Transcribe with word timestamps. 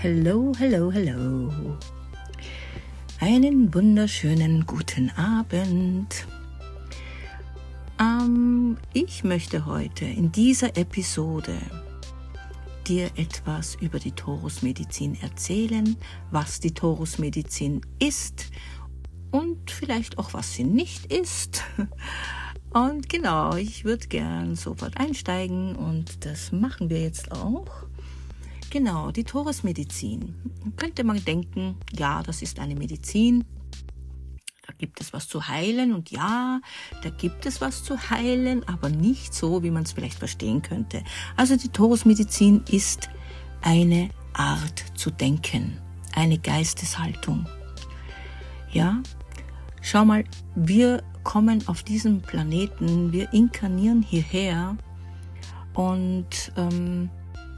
Hello, 0.00 0.52
hello, 0.56 0.92
hello. 0.92 1.52
Einen 3.18 3.74
wunderschönen 3.74 4.64
guten 4.64 5.10
Abend. 5.16 6.24
Ähm, 7.98 8.76
ich 8.92 9.24
möchte 9.24 9.66
heute 9.66 10.04
in 10.04 10.30
dieser 10.30 10.76
Episode 10.76 11.56
dir 12.86 13.10
etwas 13.16 13.74
über 13.80 13.98
die 13.98 14.12
Torusmedizin 14.12 15.20
erzählen, 15.20 15.96
was 16.30 16.60
die 16.60 16.74
Torusmedizin 16.74 17.80
ist 17.98 18.52
und 19.32 19.68
vielleicht 19.68 20.16
auch 20.16 20.32
was 20.32 20.54
sie 20.54 20.62
nicht 20.62 21.12
ist. 21.12 21.64
Und 22.70 23.08
genau, 23.08 23.56
ich 23.56 23.84
würde 23.84 24.06
gern 24.06 24.54
sofort 24.54 24.96
einsteigen 24.96 25.74
und 25.74 26.24
das 26.24 26.52
machen 26.52 26.88
wir 26.88 27.00
jetzt 27.00 27.32
auch. 27.32 27.87
Genau, 28.70 29.10
die 29.10 29.24
Torusmedizin. 29.24 30.34
Könnte 30.76 31.02
man 31.02 31.24
denken, 31.24 31.76
ja, 31.96 32.22
das 32.22 32.42
ist 32.42 32.58
eine 32.58 32.74
Medizin. 32.74 33.44
Da 34.66 34.74
gibt 34.76 35.00
es 35.00 35.14
was 35.14 35.26
zu 35.26 35.48
heilen 35.48 35.94
und 35.94 36.10
ja, 36.10 36.60
da 37.02 37.08
gibt 37.08 37.46
es 37.46 37.62
was 37.62 37.82
zu 37.82 38.10
heilen, 38.10 38.68
aber 38.68 38.90
nicht 38.90 39.32
so, 39.32 39.62
wie 39.62 39.70
man 39.70 39.84
es 39.84 39.92
vielleicht 39.92 40.18
verstehen 40.18 40.60
könnte. 40.60 41.02
Also 41.36 41.56
die 41.56 41.70
Torusmedizin 41.70 42.62
ist 42.70 43.08
eine 43.62 44.10
Art 44.34 44.84
zu 44.94 45.10
denken, 45.10 45.78
eine 46.14 46.38
Geisteshaltung. 46.38 47.46
Ja, 48.70 49.02
schau 49.80 50.04
mal, 50.04 50.24
wir 50.54 51.02
kommen 51.24 51.66
auf 51.66 51.82
diesen 51.82 52.20
Planeten, 52.20 53.12
wir 53.12 53.32
inkarnieren 53.32 54.02
hierher 54.02 54.76
und 55.72 56.52
ähm, 56.58 57.08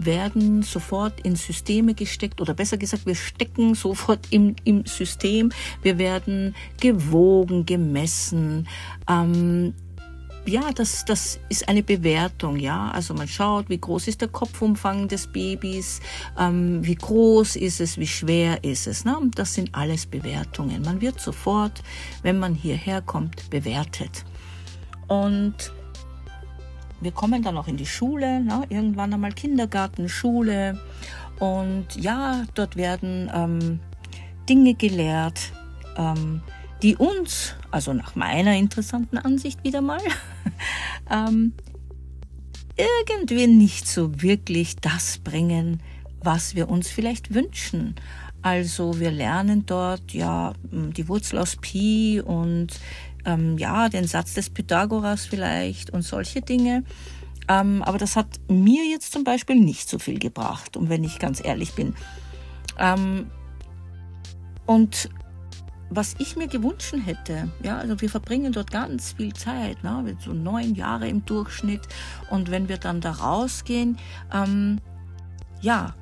werden 0.04 0.62
sofort 0.62 1.20
in 1.20 1.36
Systeme 1.36 1.94
gesteckt 1.94 2.40
oder 2.40 2.54
besser 2.54 2.76
gesagt, 2.76 3.06
wir 3.06 3.14
stecken 3.14 3.74
sofort 3.74 4.20
im, 4.30 4.56
im 4.64 4.86
System. 4.86 5.50
Wir 5.82 5.98
werden 5.98 6.54
gewogen, 6.80 7.66
gemessen. 7.66 8.68
Ähm, 9.08 9.74
ja, 10.46 10.72
das, 10.74 11.04
das 11.04 11.38
ist 11.48 11.68
eine 11.68 11.82
Bewertung, 11.82 12.56
ja. 12.56 12.90
Also 12.90 13.14
man 13.14 13.28
schaut, 13.28 13.68
wie 13.68 13.78
groß 13.78 14.08
ist 14.08 14.20
der 14.20 14.28
Kopfumfang 14.28 15.06
des 15.06 15.26
Babys, 15.26 16.00
ähm, 16.38 16.80
wie 16.82 16.94
groß 16.94 17.56
ist 17.56 17.80
es, 17.80 17.98
wie 17.98 18.06
schwer 18.06 18.64
ist 18.64 18.86
es. 18.86 19.04
Ne? 19.04 19.16
Das 19.34 19.54
sind 19.54 19.74
alles 19.74 20.06
Bewertungen. 20.06 20.82
Man 20.82 21.00
wird 21.00 21.20
sofort, 21.20 21.82
wenn 22.22 22.38
man 22.38 22.54
hierher 22.54 23.02
kommt, 23.02 23.50
bewertet. 23.50 24.24
Und 25.08 25.72
wir 27.00 27.12
kommen 27.12 27.42
dann 27.42 27.56
auch 27.56 27.68
in 27.68 27.76
die 27.76 27.86
Schule, 27.86 28.40
ne? 28.40 28.64
irgendwann 28.68 29.12
einmal 29.14 29.32
Kindergarten, 29.32 30.08
Schule. 30.08 30.78
Und 31.38 31.96
ja, 31.96 32.44
dort 32.54 32.76
werden 32.76 33.30
ähm, 33.34 33.80
Dinge 34.48 34.74
gelehrt, 34.74 35.52
ähm, 35.96 36.42
die 36.82 36.96
uns, 36.96 37.54
also 37.70 37.92
nach 37.92 38.14
meiner 38.14 38.56
interessanten 38.56 39.18
Ansicht 39.18 39.64
wieder 39.64 39.80
mal, 39.80 40.00
ähm, 41.10 41.54
irgendwie 42.76 43.46
nicht 43.46 43.86
so 43.86 44.22
wirklich 44.22 44.76
das 44.76 45.18
bringen, 45.18 45.82
was 46.22 46.54
wir 46.54 46.68
uns 46.68 46.88
vielleicht 46.88 47.34
wünschen. 47.34 47.94
Also 48.42 48.98
wir 48.98 49.10
lernen 49.10 49.66
dort 49.66 50.12
ja 50.12 50.54
die 50.70 51.08
Wurzel 51.08 51.38
aus 51.38 51.56
Pi 51.56 52.22
und 52.24 52.68
ähm, 53.24 53.58
ja, 53.58 53.88
den 53.88 54.06
Satz 54.06 54.34
des 54.34 54.50
Pythagoras 54.50 55.26
vielleicht 55.26 55.90
und 55.90 56.02
solche 56.02 56.40
Dinge. 56.40 56.84
Ähm, 57.48 57.82
aber 57.82 57.98
das 57.98 58.16
hat 58.16 58.40
mir 58.48 58.84
jetzt 58.88 59.12
zum 59.12 59.24
Beispiel 59.24 59.56
nicht 59.56 59.88
so 59.88 59.98
viel 59.98 60.18
gebracht, 60.18 60.76
und 60.76 60.88
wenn 60.88 61.04
ich 61.04 61.18
ganz 61.18 61.44
ehrlich 61.44 61.72
bin. 61.74 61.94
Ähm, 62.78 63.30
und 64.66 65.10
was 65.90 66.14
ich 66.18 66.36
mir 66.36 66.46
gewünscht 66.46 66.94
hätte, 67.04 67.48
ja, 67.64 67.78
also 67.78 68.00
wir 68.00 68.08
verbringen 68.08 68.52
dort 68.52 68.70
ganz 68.70 69.14
viel 69.14 69.32
Zeit, 69.32 69.82
ne, 69.82 70.16
so 70.20 70.32
neun 70.32 70.76
Jahre 70.76 71.08
im 71.08 71.24
Durchschnitt. 71.26 71.82
Und 72.30 72.50
wenn 72.52 72.68
wir 72.68 72.78
dann 72.78 73.00
da 73.00 73.10
rausgehen, 73.10 73.98
ähm, 74.32 74.80
ja, 75.60 75.94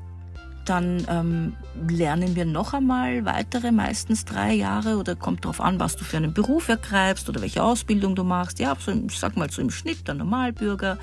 dann 0.69 1.07
ähm, 1.09 1.57
lernen 1.89 2.37
wir 2.37 2.45
noch 2.45 2.75
einmal 2.75 3.25
weitere, 3.25 3.73
meistens 3.73 4.25
drei 4.25 4.55
Jahre 4.55 4.97
oder 4.97 5.17
kommt 5.17 5.45
darauf 5.45 5.61
an, 5.61 5.81
was 5.81 5.97
du 5.97 6.05
für 6.05 6.17
einen 6.17 6.35
Beruf 6.35 6.69
ergreifst 6.69 7.29
oder 7.29 7.41
welche 7.41 7.63
Ausbildung 7.63 8.15
du 8.15 8.25
machst. 8.25 8.59
Ja, 8.59 8.77
so, 8.79 8.93
ich 8.93 9.19
sag 9.19 9.37
mal 9.37 9.51
so 9.51 9.63
im 9.63 9.71
Schnitt, 9.71 10.07
der 10.09 10.15
Normalbürger 10.15 10.99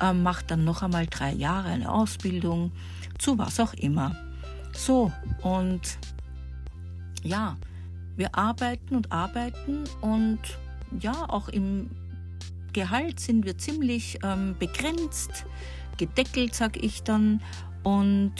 ähm, 0.00 0.22
macht 0.22 0.50
dann 0.50 0.64
noch 0.64 0.82
einmal 0.82 1.06
drei 1.06 1.32
Jahre 1.32 1.68
eine 1.68 1.90
Ausbildung 1.90 2.72
zu 3.18 3.38
was 3.38 3.60
auch 3.60 3.74
immer. 3.74 4.16
So, 4.72 5.12
und 5.42 5.98
ja, 7.22 7.56
wir 8.16 8.34
arbeiten 8.34 8.96
und 8.96 9.12
arbeiten 9.12 9.84
und 10.00 10.40
ja, 11.00 11.28
auch 11.28 11.48
im 11.48 11.90
Gehalt 12.72 13.20
sind 13.20 13.44
wir 13.44 13.58
ziemlich 13.58 14.18
ähm, 14.22 14.56
begrenzt, 14.58 15.44
gedeckelt, 15.98 16.54
sag 16.54 16.82
ich 16.82 17.02
dann. 17.02 17.42
Und 17.82 18.32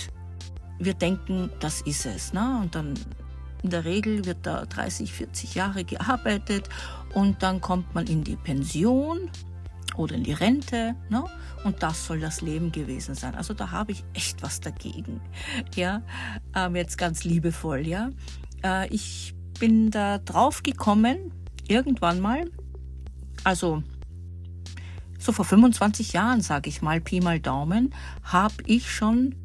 wir 0.84 0.94
denken, 0.94 1.50
das 1.60 1.80
ist 1.82 2.06
es. 2.06 2.32
Ne? 2.32 2.60
Und 2.62 2.74
dann 2.74 2.94
in 3.62 3.70
der 3.70 3.84
Regel 3.84 4.24
wird 4.24 4.38
da 4.42 4.64
30, 4.66 5.12
40 5.12 5.54
Jahre 5.54 5.84
gearbeitet 5.84 6.68
und 7.14 7.42
dann 7.42 7.60
kommt 7.60 7.94
man 7.94 8.06
in 8.06 8.24
die 8.24 8.36
Pension 8.36 9.30
oder 9.96 10.16
in 10.16 10.24
die 10.24 10.32
Rente. 10.32 10.96
Ne? 11.08 11.24
Und 11.64 11.82
das 11.82 12.06
soll 12.06 12.20
das 12.20 12.40
Leben 12.40 12.72
gewesen 12.72 13.14
sein. 13.14 13.34
Also 13.34 13.54
da 13.54 13.70
habe 13.70 13.92
ich 13.92 14.04
echt 14.14 14.42
was 14.42 14.60
dagegen. 14.60 15.20
Ja, 15.76 16.02
ähm, 16.56 16.74
jetzt 16.74 16.98
ganz 16.98 17.24
liebevoll. 17.24 17.86
Ja, 17.86 18.10
äh, 18.64 18.88
ich 18.88 19.34
bin 19.60 19.90
da 19.90 20.18
drauf 20.18 20.62
gekommen 20.62 21.32
irgendwann 21.68 22.20
mal. 22.20 22.50
Also 23.44 23.82
so 25.18 25.30
vor 25.30 25.44
25 25.44 26.14
Jahren, 26.14 26.40
sage 26.40 26.68
ich 26.68 26.82
mal, 26.82 27.00
Pi 27.00 27.20
mal 27.20 27.38
Daumen, 27.38 27.94
habe 28.24 28.54
ich 28.66 28.90
schon 28.90 29.36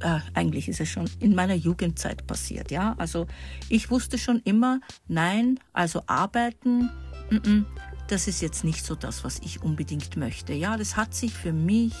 äh, 0.00 0.20
eigentlich 0.34 0.68
ist 0.68 0.80
es 0.80 0.88
schon 0.88 1.08
in 1.20 1.34
meiner 1.34 1.54
Jugendzeit 1.54 2.26
passiert, 2.26 2.70
ja. 2.70 2.94
Also 2.98 3.26
ich 3.68 3.90
wusste 3.90 4.18
schon 4.18 4.40
immer, 4.44 4.80
nein, 5.08 5.58
also 5.72 6.02
arbeiten, 6.06 6.90
m 7.30 7.38
-m, 7.38 7.64
das 8.08 8.28
ist 8.28 8.42
jetzt 8.42 8.64
nicht 8.64 8.84
so 8.84 8.94
das, 8.94 9.24
was 9.24 9.38
ich 9.40 9.62
unbedingt 9.62 10.16
möchte. 10.16 10.52
Ja, 10.52 10.76
das 10.76 10.96
hat 10.96 11.14
sich 11.14 11.32
für 11.32 11.52
mich 11.52 11.94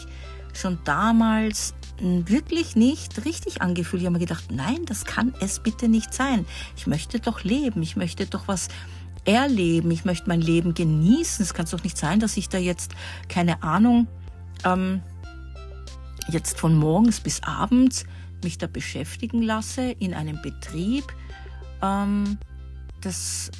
schon 0.52 0.78
damals 0.84 1.74
wirklich 2.00 2.76
nicht 2.76 3.24
richtig 3.24 3.62
angefühlt. 3.62 4.02
Ich 4.02 4.06
habe 4.06 4.14
mir 4.14 4.24
gedacht, 4.24 4.50
nein, 4.50 4.84
das 4.86 5.04
kann 5.04 5.34
es 5.40 5.60
bitte 5.60 5.88
nicht 5.88 6.12
sein. 6.12 6.44
Ich 6.76 6.86
möchte 6.86 7.20
doch 7.20 7.44
leben, 7.44 7.82
ich 7.82 7.96
möchte 7.96 8.26
doch 8.26 8.48
was 8.48 8.68
erleben, 9.24 9.90
ich 9.90 10.04
möchte 10.04 10.28
mein 10.28 10.40
Leben 10.40 10.74
genießen. 10.74 11.42
Es 11.42 11.54
kann 11.54 11.66
doch 11.70 11.82
nicht 11.82 11.96
sein, 11.96 12.20
dass 12.20 12.36
ich 12.36 12.48
da 12.48 12.58
jetzt, 12.58 12.92
keine 13.28 13.62
Ahnung, 13.62 14.06
ähm, 14.64 15.02
jetzt 16.28 16.58
von 16.58 16.76
morgens 16.76 17.20
bis 17.20 17.42
abends 17.42 18.04
mich 18.42 18.58
da 18.58 18.66
beschäftigen 18.66 19.42
lasse 19.42 19.90
in 19.98 20.14
einem 20.14 20.40
Betrieb, 20.42 21.04
ähm, 21.82 22.38
das, 23.00 23.50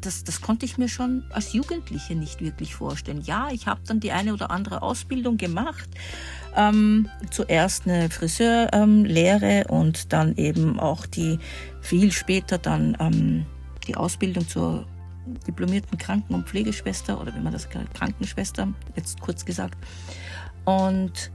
das, 0.00 0.24
das 0.24 0.40
konnte 0.40 0.64
ich 0.64 0.78
mir 0.78 0.88
schon 0.88 1.24
als 1.30 1.52
Jugendliche 1.52 2.14
nicht 2.14 2.40
wirklich 2.40 2.74
vorstellen. 2.74 3.22
Ja, 3.22 3.48
ich 3.52 3.66
habe 3.66 3.80
dann 3.86 4.00
die 4.00 4.12
eine 4.12 4.32
oder 4.32 4.50
andere 4.50 4.82
Ausbildung 4.82 5.36
gemacht. 5.36 5.88
Ähm, 6.56 7.08
zuerst 7.30 7.86
eine 7.86 8.10
Friseurlehre 8.10 9.60
ähm, 9.60 9.66
und 9.68 10.12
dann 10.12 10.36
eben 10.36 10.80
auch 10.80 11.06
die 11.06 11.38
viel 11.80 12.10
später 12.10 12.58
dann 12.58 12.96
ähm, 12.98 13.46
die 13.86 13.96
Ausbildung 13.96 14.48
zur 14.48 14.86
diplomierten 15.46 15.98
Kranken- 15.98 16.34
und 16.34 16.48
Pflegeschwester 16.48 17.20
oder 17.20 17.34
wie 17.34 17.40
man 17.40 17.52
das 17.52 17.68
Krankenschwester, 17.68 18.68
jetzt 18.96 19.20
kurz 19.20 19.44
gesagt. 19.44 19.76
Und 20.64 21.30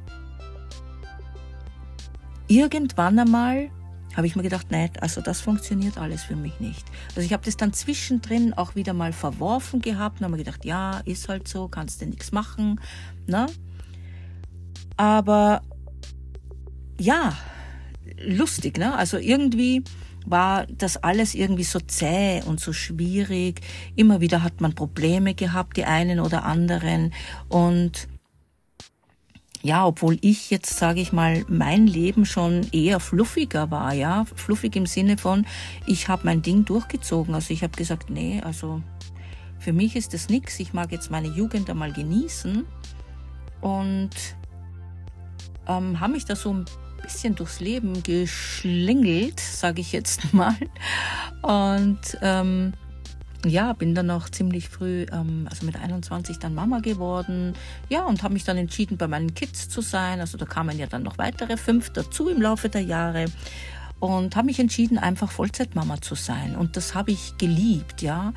irgendwann 2.58 3.20
einmal 3.20 3.70
habe 4.16 4.28
ich 4.28 4.36
mir 4.36 4.44
gedacht, 4.44 4.68
nein, 4.70 4.92
also 5.02 5.22
das 5.22 5.42
funktioniert 5.42 5.98
alles 5.98 6.24
für 6.24 6.36
mich 6.36 6.60
nicht. 6.60 6.86
Also 7.10 7.22
ich 7.22 7.34
habe 7.34 7.44
das 7.44 7.58
dann 7.58 7.74
zwischendrin 7.74 8.54
auch 8.54 8.76
wieder 8.76 8.94
mal 8.94 9.12
verworfen 9.12 9.82
gehabt 9.82 10.20
und 10.20 10.26
habe 10.26 10.34
mir 10.34 10.44
gedacht, 10.44 10.66
ja, 10.66 11.00
ist 11.06 11.30
halt 11.30 11.48
so, 11.48 11.68
kannst 11.68 12.02
du 12.02 12.06
nichts 12.06 12.32
machen. 12.32 12.80
Ne? 13.26 13.48
Aber 14.98 15.62
ja, 17.00 17.34
lustig, 18.24 18.78
ne? 18.78 18.96
Also 18.96 19.18
irgendwie 19.18 19.84
war 20.26 20.68
das 20.68 20.98
alles 20.98 21.34
irgendwie 21.34 21.64
so 21.64 21.80
zäh 21.80 22.42
und 22.46 22.60
so 22.60 22.72
schwierig. 22.72 23.62
Immer 23.96 24.22
wieder 24.22 24.44
hat 24.44 24.62
man 24.62 24.76
Probleme 24.76 25.34
gehabt, 25.34 25.76
die 25.76 25.86
einen 25.86 26.20
oder 26.20 26.46
anderen. 26.46 27.14
Und 27.50 28.08
ja, 29.64 29.88
obwohl 29.88 30.18
ich 30.20 30.50
jetzt, 30.50 30.78
sage 30.78 31.00
ich 31.00 31.14
mal, 31.14 31.46
mein 31.48 31.88
Leben 31.88 32.26
schon 32.26 32.68
eher 32.74 33.00
fluffiger 33.00 33.72
war, 33.72 33.94
ja, 33.94 34.26
fluffig 34.36 34.76
im 34.76 34.86
Sinne 34.86 35.18
von, 35.18 35.46
ich 35.86 36.10
habe 36.10 36.26
mein 36.26 36.42
Ding 36.42 36.66
durchgezogen. 36.66 37.34
Also 37.34 37.54
ich 37.54 37.64
habe 37.64 37.76
gesagt, 37.76 38.10
nee, 38.10 38.42
also 38.44 38.82
für 39.60 39.72
mich 39.72 39.96
ist 39.96 40.14
das 40.14 40.28
nichts. 40.28 40.60
Ich 40.60 40.74
mag 40.74 40.92
jetzt 40.92 41.12
meine 41.12 41.30
Jugend 41.30 41.70
einmal 41.70 41.94
genießen 41.94 42.66
und 43.62 44.10
ähm, 45.66 46.00
habe 46.02 46.12
mich 46.12 46.26
da 46.26 46.36
so 46.36 46.54
ein 46.54 46.66
bisschen 47.02 47.36
durchs 47.36 47.62
Leben 47.62 48.04
geschlingelt, 48.04 49.40
sage 49.40 49.80
ich 49.80 49.94
jetzt 49.94 50.34
mal. 50.34 50.58
Und 51.42 52.18
ähm, 52.22 52.74
ja, 53.46 53.74
bin 53.74 53.96
dann 53.96 54.10
auch 54.10 54.30
ziemlich 54.30 54.70
früh, 54.70 55.06
ähm, 55.12 55.48
also 55.50 55.66
mit 55.66 55.76
21 55.76 56.40
dann 56.40 56.54
Mama 56.54 56.80
geworden. 56.80 57.54
Ja, 57.90 58.06
und 58.06 58.24
habe 58.24 58.34
mich 58.34 58.44
dann 58.44 58.58
entschieden, 58.58 58.98
bei 58.98 59.08
meinen 59.08 59.34
Kids 59.34 59.70
zu 59.70 59.82
sein. 59.82 60.20
Also 60.20 60.38
da 60.38 60.46
kamen 60.46 60.78
ja 60.78 60.88
dann 60.88 61.04
noch 61.04 61.18
weitere 61.18 61.58
fünf 61.58 61.92
dazu 61.92 62.30
im 62.30 62.42
Laufe 62.42 62.70
der 62.70 62.82
Jahre. 62.82 63.26
Und 64.00 64.36
habe 64.36 64.48
mich 64.48 64.60
entschieden, 64.60 64.98
einfach 64.98 65.32
Vollzeitmama 65.32 66.02
zu 66.02 66.16
sein. 66.16 66.56
Und 66.56 66.78
das 66.78 66.96
habe 66.96 67.12
ich 67.12 67.38
geliebt, 67.38 68.02
ja. 68.02 68.34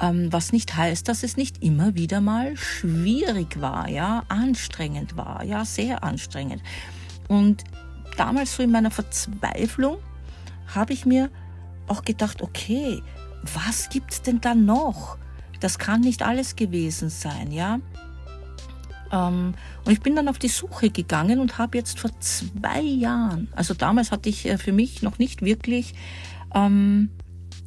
Ähm, 0.00 0.32
was 0.32 0.52
nicht 0.52 0.76
heißt, 0.76 1.08
dass 1.08 1.22
es 1.22 1.36
nicht 1.36 1.62
immer 1.62 1.94
wieder 1.94 2.20
mal 2.20 2.56
schwierig 2.56 3.60
war, 3.60 3.88
ja, 3.88 4.24
anstrengend 4.28 5.16
war, 5.16 5.42
ja, 5.44 5.64
sehr 5.64 6.04
anstrengend. 6.04 6.62
Und 7.26 7.64
damals 8.16 8.54
so 8.54 8.62
in 8.62 8.70
meiner 8.70 8.90
Verzweiflung 8.90 9.96
habe 10.74 10.92
ich 10.92 11.04
mir 11.04 11.30
auch 11.88 12.04
gedacht, 12.04 12.42
okay, 12.42 13.02
was 13.54 13.88
gibt's 13.88 14.22
denn 14.22 14.40
da 14.40 14.54
noch? 14.54 15.18
Das 15.60 15.78
kann 15.78 16.00
nicht 16.00 16.22
alles 16.22 16.56
gewesen 16.56 17.10
sein, 17.10 17.50
ja. 17.50 17.80
Ähm, 19.12 19.54
und 19.84 19.92
ich 19.92 20.00
bin 20.00 20.14
dann 20.16 20.28
auf 20.28 20.38
die 20.38 20.48
Suche 20.48 20.90
gegangen 20.90 21.40
und 21.40 21.58
habe 21.58 21.78
jetzt 21.78 22.00
vor 22.00 22.10
zwei 22.20 22.80
Jahren, 22.80 23.48
also 23.56 23.74
damals 23.74 24.12
hatte 24.12 24.28
ich 24.28 24.46
äh, 24.46 24.58
für 24.58 24.72
mich 24.72 25.02
noch 25.02 25.18
nicht 25.18 25.42
wirklich, 25.42 25.94
ähm, 26.54 27.10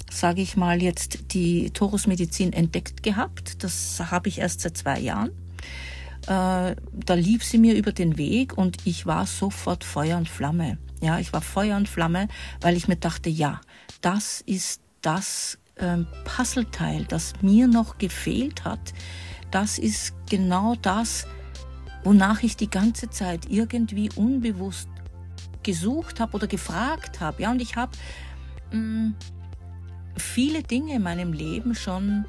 sage 0.09 0.41
ich 0.41 0.57
mal, 0.57 0.81
jetzt 0.81 1.33
die 1.33 1.71
Torusmedizin 1.71 2.53
entdeckt 2.53 3.01
gehabt. 3.01 3.63
Das 3.63 3.99
habe 4.11 4.29
ich 4.29 4.39
erst 4.39 4.61
seit 4.61 4.77
zwei 4.77 4.99
Jahren. 4.99 5.31
Äh, 6.27 6.75
da 6.75 7.13
lief 7.15 7.43
sie 7.43 7.57
mir 7.57 7.75
über 7.75 7.91
den 7.91 8.17
Weg 8.17 8.57
und 8.57 8.77
ich 8.85 9.05
war 9.05 9.25
sofort 9.25 9.83
Feuer 9.83 10.17
und 10.17 10.29
Flamme. 10.29 10.77
Ja, 11.01 11.17
ich 11.17 11.33
war 11.33 11.41
Feuer 11.41 11.77
und 11.77 11.89
Flamme, 11.89 12.27
weil 12.59 12.77
ich 12.77 12.87
mir 12.87 12.97
dachte, 12.97 13.29
ja, 13.29 13.61
das 14.01 14.41
ist 14.41 14.81
das 15.01 15.57
ähm, 15.77 16.07
Puzzleteil, 16.25 17.05
das 17.05 17.33
mir 17.41 17.67
noch 17.67 17.97
gefehlt 17.97 18.63
hat, 18.63 18.93
das 19.51 19.77
ist 19.77 20.13
genau 20.29 20.75
das, 20.81 21.27
wonach 22.03 22.41
ich 22.43 22.55
die 22.55 22.69
ganze 22.69 23.09
Zeit 23.09 23.47
irgendwie 23.49 24.09
unbewusst 24.15 24.89
gesucht 25.63 26.19
habe 26.19 26.33
oder 26.33 26.47
gefragt 26.47 27.19
habe. 27.19 27.43
Ja, 27.43 27.51
und 27.51 27.61
ich 27.61 27.75
habe 27.75 27.91
mm, 28.71 29.13
viele 30.17 30.63
Dinge 30.63 30.95
in 30.95 31.03
meinem 31.03 31.33
Leben 31.33 31.75
schon 31.75 32.25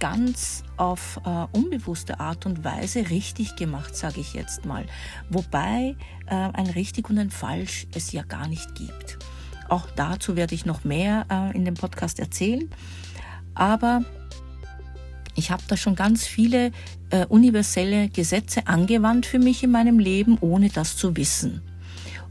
ganz 0.00 0.64
auf 0.76 1.20
äh, 1.24 1.46
unbewusste 1.56 2.20
Art 2.20 2.46
und 2.46 2.64
Weise 2.64 3.10
richtig 3.10 3.56
gemacht, 3.56 3.96
sage 3.96 4.20
ich 4.20 4.34
jetzt 4.34 4.64
mal. 4.64 4.84
Wobei 5.30 5.96
äh, 6.26 6.34
ein 6.34 6.66
richtig 6.66 7.08
und 7.08 7.18
ein 7.18 7.30
falsch 7.30 7.86
es 7.94 8.12
ja 8.12 8.22
gar 8.22 8.48
nicht 8.48 8.74
gibt. 8.74 9.18
Auch 9.68 9.86
dazu 9.96 10.36
werde 10.36 10.54
ich 10.54 10.66
noch 10.66 10.84
mehr 10.84 11.26
äh, 11.30 11.56
in 11.56 11.64
dem 11.64 11.74
Podcast 11.74 12.18
erzählen. 12.18 12.70
Aber 13.54 14.02
ich 15.34 15.50
habe 15.50 15.62
da 15.68 15.76
schon 15.76 15.94
ganz 15.94 16.26
viele 16.26 16.70
äh, 17.10 17.26
universelle 17.26 18.08
Gesetze 18.08 18.66
angewandt 18.66 19.26
für 19.26 19.38
mich 19.38 19.62
in 19.62 19.70
meinem 19.70 19.98
Leben, 19.98 20.38
ohne 20.40 20.68
das 20.68 20.96
zu 20.96 21.16
wissen. 21.16 21.62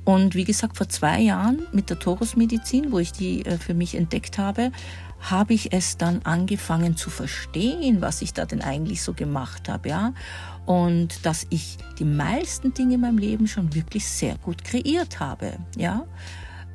Und 0.05 0.35
wie 0.35 0.43
gesagt, 0.43 0.77
vor 0.77 0.89
zwei 0.89 1.21
Jahren 1.21 1.61
mit 1.71 1.89
der 1.89 1.99
Torusmedizin, 1.99 2.91
wo 2.91 2.99
ich 2.99 3.13
die 3.13 3.45
äh, 3.45 3.57
für 3.57 3.73
mich 3.73 3.95
entdeckt 3.95 4.37
habe, 4.37 4.71
habe 5.21 5.53
ich 5.53 5.71
es 5.71 5.97
dann 5.97 6.21
angefangen 6.23 6.97
zu 6.97 7.09
verstehen, 7.09 8.01
was 8.01 8.21
ich 8.21 8.33
da 8.33 8.45
denn 8.45 8.61
eigentlich 8.61 9.01
so 9.01 9.13
gemacht 9.13 9.69
habe, 9.69 9.89
ja. 9.89 10.13
Und 10.65 11.25
dass 11.25 11.47
ich 11.49 11.77
die 11.99 12.05
meisten 12.05 12.73
Dinge 12.73 12.95
in 12.95 13.01
meinem 13.01 13.17
Leben 13.17 13.47
schon 13.47 13.73
wirklich 13.73 14.05
sehr 14.05 14.35
gut 14.37 14.65
kreiert 14.65 15.21
habe, 15.21 15.53
ja. 15.77 16.05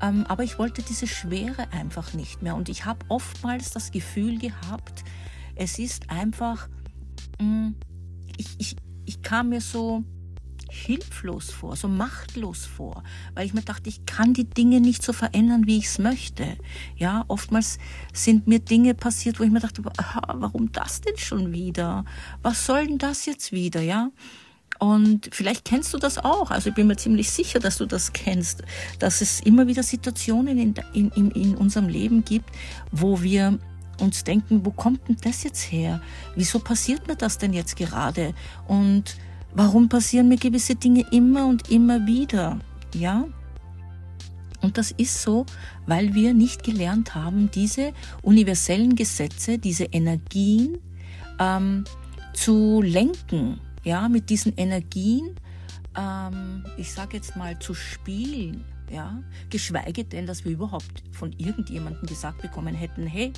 Ähm, 0.01 0.27
aber 0.27 0.45
ich 0.45 0.59
wollte 0.59 0.83
diese 0.83 1.07
Schwere 1.07 1.71
einfach 1.73 2.15
nicht 2.15 2.43
mehr. 2.43 2.55
Und 2.55 2.69
ich 2.69 2.85
habe 2.85 3.05
oftmals 3.09 3.71
das 3.71 3.91
Gefühl 3.91 4.39
gehabt, 4.39 5.05
es 5.55 5.79
ist 5.79 6.11
einfach, 6.11 6.69
mh, 7.41 7.45
mm, 7.45 7.77
ich, 8.37 8.55
ich, 8.59 8.77
ich 9.05 9.23
kam 9.23 9.49
mir 9.49 9.61
so 9.61 10.05
hilflos 10.71 11.51
vor, 11.51 11.77
so 11.77 11.89
machtlos 11.89 12.67
vor, 12.67 13.03
weil 13.35 13.47
ich 13.47 13.55
mir 13.55 13.63
dachte, 13.63 13.89
ich 13.89 14.05
kann 14.07 14.35
die 14.35 14.49
Dinge 14.49 14.81
nicht 14.81 15.03
so 15.03 15.13
verändern, 15.13 15.67
wie 15.67 15.79
ich 15.79 15.87
es 15.87 15.99
möchte. 15.99 16.57
Ja, 16.97 17.25
oftmals 17.29 17.79
sind 18.13 18.47
mir 18.47 18.61
Dinge 18.61 18.95
passiert, 18.95 19.41
wo 19.41 19.45
ich 19.45 19.51
mir 19.51 19.61
dachte, 19.61 19.83
warum 19.85 20.71
das 20.73 21.01
denn 21.01 21.17
schon 21.17 21.53
wieder? 21.53 22.05
Was 22.43 22.67
soll 22.67 22.87
denn 22.87 22.99
das 22.99 23.27
jetzt 23.27 23.53
wieder? 23.53 23.81
Ja, 23.81 24.11
und 24.79 25.29
vielleicht 25.33 25.65
kennst 25.65 25.93
du 25.93 25.99
das 25.99 26.19
auch. 26.19 26.51
Also 26.51 26.69
ich 26.69 26.75
bin 26.75 26.87
mir 26.87 26.97
ziemlich 26.97 27.31
sicher, 27.31 27.59
dass 27.59 27.79
du 27.79 27.87
das 27.87 28.13
kennst, 28.13 28.63
dass 28.99 29.21
es 29.21 29.41
immer 29.41 29.67
wieder 29.67 29.83
Situationen 29.83 30.59
in, 30.59 30.75
in, 30.93 31.31
in 31.33 31.57
unserem 31.57 31.89
Leben 31.89 32.25
gibt, 32.25 32.51
wo 32.93 33.21
wir 33.21 33.59
uns 34.01 34.23
denken, 34.23 34.65
wo 34.65 34.71
kommt 34.71 35.09
denn 35.09 35.17
das 35.23 35.43
jetzt 35.43 35.73
her? 35.73 36.01
Wieso 36.37 36.61
passiert 36.61 37.09
mir 37.09 37.17
das 37.17 37.39
denn 37.39 37.53
jetzt 37.53 37.77
gerade? 37.77 38.35
Und 38.69 39.17
warum 39.53 39.89
passieren 39.89 40.29
mir 40.29 40.37
gewisse 40.37 40.77
Dinge 40.77 41.05
immer 41.11 41.47
und 41.47 41.71
immer 41.71 42.07
wieder? 42.07 42.61
Ja? 42.95 43.27
Und 44.61 44.79
das 44.79 44.93
ist 44.93 45.23
so, 45.23 45.45
weil 45.87 46.15
wir 46.15 46.35
nicht 46.35 46.63
gelernt 46.63 47.17
haben, 47.17 47.51
diese 47.51 47.93
universellen 48.23 48.95
Gesetze, 48.95 49.59
diese 49.59 49.85
Energien 49.85 50.79
ähm, 51.41 51.83
zu 52.33 52.81
lenken 52.83 53.61
ja, 53.85 54.09
mit 54.09 54.31
diesen 54.31 54.55
Energien, 54.57 55.35
ähm, 55.97 56.65
ich 56.77 56.93
sage 56.93 57.17
jetzt 57.17 57.37
mal, 57.37 57.59
zu 57.59 57.75
spielen, 57.75 58.65
ja, 58.91 59.23
geschweige 59.51 60.05
denn, 60.05 60.27
dass 60.27 60.45
wir 60.45 60.53
überhaupt 60.53 61.03
von 61.13 61.33
irgendjemandem 61.33 62.07
gesagt 62.07 62.43
bekommen 62.43 62.75
hätten, 62.75 63.07
hey, 63.07 63.33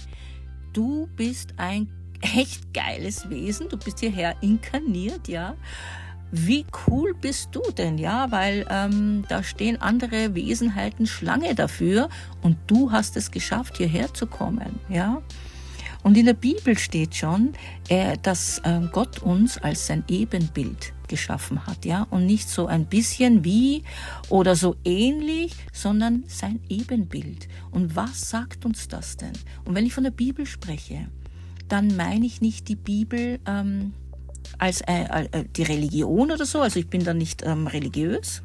du 0.73 1.09
bist 1.17 1.55
ein 1.57 1.89
echt 2.21 2.73
geiles 2.75 3.29
Wesen, 3.31 3.69
du 3.69 3.77
bist 3.77 4.01
hierher 4.01 4.35
inkarniert, 4.43 5.29
ja. 5.29 5.57
Wie 6.33 6.65
cool 6.87 7.13
bist 7.21 7.49
du 7.53 7.61
denn, 7.77 7.99
ja? 7.99 8.31
Weil 8.31 8.65
ähm, 8.71 9.25
da 9.29 9.43
stehen 9.43 9.81
andere 9.83 10.33
Wesenheiten 10.37 11.07
Schlange 11.07 11.57
dafür 11.57 12.09
und 12.41 12.57
du 12.69 12.93
hast 12.93 13.17
es 13.17 13.33
geschafft, 13.33 13.79
hierher 13.79 14.15
zu 14.15 14.27
kommen, 14.27 14.79
ja. 14.89 15.23
Und 16.03 16.17
in 16.17 16.27
der 16.27 16.35
Bibel 16.35 16.79
steht 16.79 17.15
schon, 17.15 17.53
äh, 17.89 18.17
dass 18.23 18.61
ähm, 18.65 18.89
Gott 18.93 19.21
uns 19.21 19.59
als 19.59 19.87
sein 19.87 20.05
Ebenbild 20.09 20.95
geschaffen 21.09 21.67
hat, 21.67 21.85
ja, 21.85 22.07
und 22.11 22.25
nicht 22.25 22.49
so 22.49 22.67
ein 22.67 22.87
bisschen 22.87 23.45
wie 23.45 23.83
oder 24.29 24.55
so 24.57 24.77
ähnlich, 24.85 25.55
sondern 25.73 26.25
sein 26.27 26.61
Ebenbild. 26.69 27.49
Und 27.71 27.97
was 27.97 28.31
sagt 28.31 28.65
uns 28.65 28.89
das 28.89 29.17
denn? 29.17 29.33
Und 29.65 29.75
wenn 29.75 29.85
ich 29.85 29.93
von 29.93 30.05
der 30.05 30.13
Bibel 30.13 30.47
spreche, 30.47 31.09
dann 31.69 31.97
meine 31.97 32.25
ich 32.25 32.41
nicht 32.41 32.69
die 32.69 32.77
Bibel 32.77 33.41
ähm, 33.47 33.93
als 34.59 34.81
äh, 34.83 35.27
äh, 35.33 35.45
die 35.57 35.65
Religion 35.65 36.31
oder 36.31 36.47
so, 36.47 36.61
also 36.61 36.79
ich 36.79 36.89
bin 36.89 37.05
da 37.05 37.13
nicht 37.13 37.43
ähm, 37.45 37.67
religiös, 37.67 38.43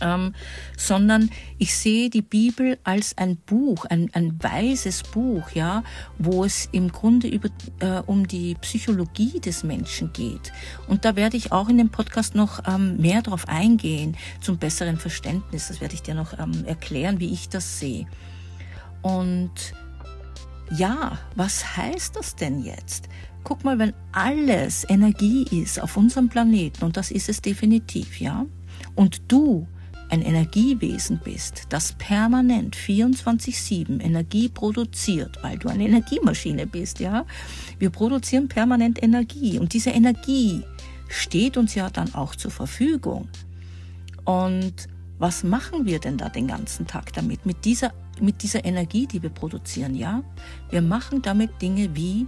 ähm, 0.00 0.34
sondern 0.76 1.30
ich 1.58 1.74
sehe 1.74 2.10
die 2.10 2.22
Bibel 2.22 2.78
als 2.84 3.16
ein 3.18 3.36
Buch, 3.36 3.84
ein, 3.84 4.10
ein 4.12 4.42
weises 4.42 5.02
Buch, 5.02 5.50
ja, 5.50 5.82
wo 6.18 6.44
es 6.44 6.68
im 6.72 6.90
Grunde 6.90 7.28
über, 7.28 7.48
äh, 7.80 8.02
um 8.06 8.26
die 8.26 8.54
Psychologie 8.56 9.40
des 9.40 9.64
Menschen 9.64 10.12
geht. 10.12 10.52
Und 10.86 11.04
da 11.04 11.16
werde 11.16 11.36
ich 11.36 11.52
auch 11.52 11.68
in 11.68 11.78
dem 11.78 11.90
Podcast 11.90 12.34
noch 12.34 12.62
ähm, 12.66 12.96
mehr 12.98 13.22
darauf 13.22 13.48
eingehen, 13.48 14.16
zum 14.40 14.58
besseren 14.58 14.98
Verständnis. 14.98 15.68
Das 15.68 15.80
werde 15.80 15.94
ich 15.94 16.02
dir 16.02 16.14
noch 16.14 16.38
ähm, 16.38 16.64
erklären, 16.66 17.20
wie 17.20 17.32
ich 17.32 17.48
das 17.48 17.78
sehe. 17.78 18.06
Und 19.02 19.74
ja, 20.70 21.18
was 21.34 21.76
heißt 21.76 22.16
das 22.16 22.36
denn 22.36 22.62
jetzt? 22.62 23.08
Guck 23.44 23.64
mal, 23.64 23.78
wenn 23.78 23.94
alles 24.12 24.84
Energie 24.88 25.44
ist 25.44 25.80
auf 25.80 25.96
unserem 25.96 26.28
Planeten, 26.28 26.84
und 26.84 26.96
das 26.96 27.10
ist 27.10 27.28
es 27.28 27.40
definitiv, 27.40 28.20
ja, 28.20 28.44
und 28.94 29.22
du 29.32 29.66
ein 30.10 30.22
Energiewesen 30.22 31.20
bist, 31.22 31.64
das 31.68 31.92
permanent 31.92 32.76
24/7 32.76 34.00
Energie 34.00 34.48
produziert, 34.48 35.38
weil 35.42 35.58
du 35.58 35.68
eine 35.68 35.86
Energiemaschine 35.86 36.66
bist, 36.66 37.00
ja? 37.00 37.24
Wir 37.78 37.90
produzieren 37.90 38.48
permanent 38.48 39.02
Energie 39.02 39.58
und 39.58 39.72
diese 39.72 39.90
Energie 39.90 40.62
steht 41.08 41.56
uns 41.56 41.74
ja 41.74 41.90
dann 41.90 42.14
auch 42.14 42.34
zur 42.34 42.50
Verfügung. 42.50 43.28
Und 44.24 44.74
was 45.18 45.42
machen 45.42 45.86
wir 45.86 45.98
denn 45.98 46.16
da 46.16 46.28
den 46.28 46.46
ganzen 46.46 46.86
Tag 46.86 47.12
damit? 47.12 47.44
Mit 47.44 47.64
dieser, 47.64 47.92
mit 48.20 48.42
dieser 48.42 48.64
Energie, 48.64 49.06
die 49.06 49.22
wir 49.22 49.30
produzieren, 49.30 49.94
ja? 49.94 50.22
Wir 50.70 50.82
machen 50.82 51.22
damit 51.22 51.60
Dinge 51.60 51.94
wie 51.94 52.26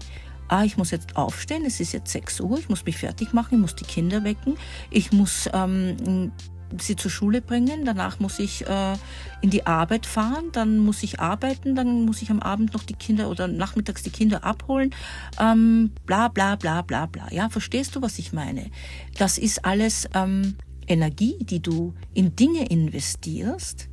ah, 0.51 0.65
ich 0.65 0.77
muss 0.77 0.91
jetzt 0.91 1.17
aufstehen, 1.17 1.65
es 1.65 1.79
ist 1.79 1.93
jetzt 1.93 2.11
6 2.11 2.41
Uhr, 2.41 2.59
ich 2.59 2.69
muss 2.69 2.85
mich 2.85 2.97
fertig 2.97 3.33
machen, 3.33 3.55
ich 3.55 3.61
muss 3.61 3.77
die 3.77 3.85
Kinder 3.85 4.25
wecken, 4.25 4.57
ich 4.91 5.13
muss 5.13 5.49
ähm, 5.53 6.33
sie 6.79 6.97
zur 6.97 7.11
Schule 7.11 7.41
bringen, 7.41 7.85
danach 7.85 8.21
muss 8.21 8.39
ich 8.39 8.67
äh, 8.67 8.95
in 9.41 9.51
die 9.51 9.67
Arbeit 9.67 10.07
fahren, 10.07 10.51
dann 10.53 10.79
muss 10.79 11.03
ich 11.03 11.21
arbeiten, 11.21 11.75
dann 11.75 12.05
muss 12.05 12.23
ich 12.23 12.31
am 12.31 12.41
Abend 12.41 12.75
noch 12.75 12.85
die 12.85 12.95
Kinder 12.95 13.29
oder 13.29 13.49
nachmittags 13.49 14.03
die 14.03 14.11
Kinder 14.11 14.45
abholen, 14.45 14.95
ähm, 15.41 15.93
bla 16.07 16.29
bla 16.29 16.57
bla 16.57 16.83
bla 16.83 17.07
bla. 17.07 17.31
Ja, 17.33 17.49
verstehst 17.49 17.97
du, 17.97 18.03
was 18.03 18.19
ich 18.19 18.33
meine? 18.33 18.71
Das 19.19 19.39
ist 19.39 19.65
alles 19.65 20.09
ähm, 20.15 20.57
Energie, 20.87 21.39
die 21.41 21.61
du 21.61 21.95
in 22.15 22.37
Dinge 22.37 22.67
investierst, 22.67 23.89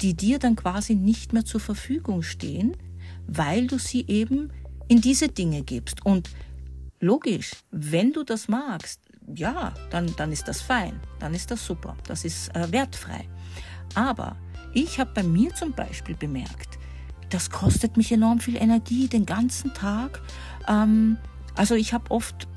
die 0.00 0.14
dir 0.14 0.38
dann 0.38 0.56
quasi 0.56 0.94
nicht 0.94 1.32
mehr 1.32 1.44
zur 1.44 1.60
Verfügung 1.60 2.22
stehen, 2.22 2.76
weil 3.26 3.66
du 3.66 3.78
sie 3.78 4.04
eben 4.08 4.50
in 4.88 5.00
diese 5.00 5.28
Dinge 5.28 5.62
gibst. 5.62 6.04
Und 6.04 6.30
logisch, 7.00 7.52
wenn 7.70 8.12
du 8.12 8.24
das 8.24 8.48
magst, 8.48 8.99
ja, 9.34 9.72
dann, 9.90 10.14
dann 10.16 10.32
ist 10.32 10.48
das 10.48 10.60
fein, 10.60 11.00
dann 11.18 11.34
ist 11.34 11.50
das 11.50 11.64
super, 11.64 11.96
das 12.06 12.24
ist 12.24 12.54
äh, 12.54 12.70
wertfrei. 12.72 13.28
Aber 13.94 14.36
ich 14.72 15.00
habe 15.00 15.10
bei 15.14 15.22
mir 15.22 15.54
zum 15.54 15.72
Beispiel 15.72 16.14
bemerkt, 16.14 16.78
das 17.30 17.50
kostet 17.50 17.96
mich 17.96 18.12
enorm 18.12 18.40
viel 18.40 18.56
Energie 18.56 19.08
den 19.08 19.26
ganzen 19.26 19.72
Tag. 19.74 20.20
Ähm, 20.68 21.16
also 21.54 21.74
ich 21.74 21.92
habe 21.92 22.10
oft 22.10 22.48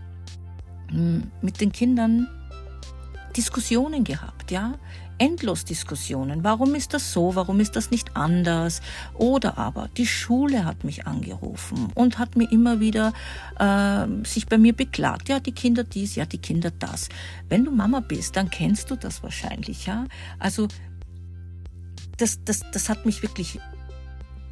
mh, 0.92 0.96
hm, 0.96 1.32
mit 1.42 1.62
den 1.62 1.72
Kindern 1.72 2.28
Diskussionen 3.34 4.04
gehabt, 4.04 4.52
ja, 4.52 4.74
endlos 5.18 5.66
Diskussionen. 5.66 6.44
Warum 6.44 6.76
ist 6.76 6.94
das 6.94 7.14
so? 7.14 7.36
Warum 7.36 7.60
ist 7.60 7.76
das 7.76 7.92
nicht 7.92 8.16
anders? 8.16 8.82
Oder 9.14 9.58
aber 9.58 9.90
die 9.96 10.08
Schule 10.08 10.66
hat 10.66 10.84
mich 10.84 11.08
angerufen 11.08 11.90
und 11.96 12.18
hat 12.20 12.36
mir 12.36 12.52
immer 12.52 12.80
wieder 12.80 13.14
äh, 13.60 14.08
sich 14.26 14.48
bei 14.48 14.58
mir 14.58 14.74
beklagt. 14.74 15.30
Ja, 15.30 15.40
die 15.40 15.52
Kinder 15.52 15.84
dies, 15.84 16.16
ja, 16.16 16.26
die 16.26 16.40
Kinder 16.40 16.72
das. 16.72 17.10
Wenn 17.50 17.66
du 17.66 17.72
Mama 17.72 18.00
bist, 18.00 18.36
dann 18.36 18.50
kennst 18.50 18.92
du 18.92 18.96
das 18.96 19.24
wahrscheinlich, 19.24 19.86
ja. 19.86 20.06
Also 20.40 20.68
das, 22.18 22.44
das, 22.44 22.62
das 22.72 22.90
hat 22.90 23.06
mich 23.06 23.24
wirklich 23.24 23.60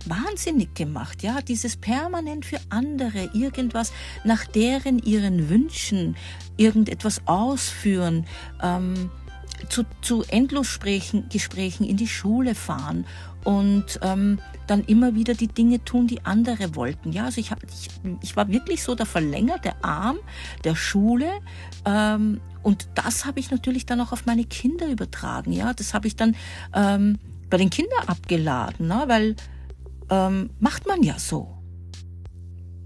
wahnsinnig 0.06 0.76
gemacht, 0.76 1.24
ja, 1.24 1.42
dieses 1.42 1.78
permanent 1.78 2.46
für 2.46 2.60
andere 2.70 3.30
irgendwas 3.34 3.92
nach 4.24 4.46
deren 4.46 5.00
ihren 5.00 5.50
Wünschen 5.50 6.16
irgendetwas 6.58 7.22
ausführen, 7.26 8.26
ähm, 8.62 9.10
zu, 9.70 9.84
zu 10.02 10.24
Endlossprechen, 10.28 11.30
Gesprächen 11.30 11.86
in 11.86 11.98
die 11.98 12.08
Schule 12.08 12.56
fahren 12.56 13.06
und 13.44 14.00
ähm, 14.02 14.40
dann 14.68 14.84
immer 14.86 15.16
wieder 15.16 15.34
die 15.34 15.48
Dinge 15.48 15.84
tun, 15.84 16.08
die 16.08 16.26
andere 16.26 16.76
wollten. 16.76 17.12
Ja, 17.12 17.26
also 17.26 17.42
ich, 17.42 17.52
hab, 17.52 17.64
ich, 17.64 17.90
ich 18.22 18.36
war 18.36 18.50
wirklich 18.50 18.84
so 18.84 18.96
der 18.96 19.06
verlängerte 19.06 19.74
Arm 19.84 20.18
der 20.64 20.76
Schule 20.76 21.30
ähm, 21.86 22.40
und 22.64 22.88
das 22.96 23.26
habe 23.26 23.40
ich 23.40 23.52
natürlich 23.52 23.86
dann 23.86 24.02
auch 24.02 24.12
auf 24.12 24.26
meine 24.26 24.46
Kinder 24.46 24.88
übertragen. 24.88 25.52
Ja, 25.52 25.74
das 25.74 25.94
habe 25.94 26.08
ich 26.08 26.16
dann 26.16 26.36
ähm, 26.74 27.18
bei 27.50 27.58
den 27.58 27.70
Kindern 27.70 28.08
abgeladen, 28.08 28.88
ne? 28.88 29.04
weil 29.08 29.36
ähm, 30.12 30.52
macht 30.60 30.86
man 30.86 31.02
ja 31.02 31.18
so. 31.18 31.58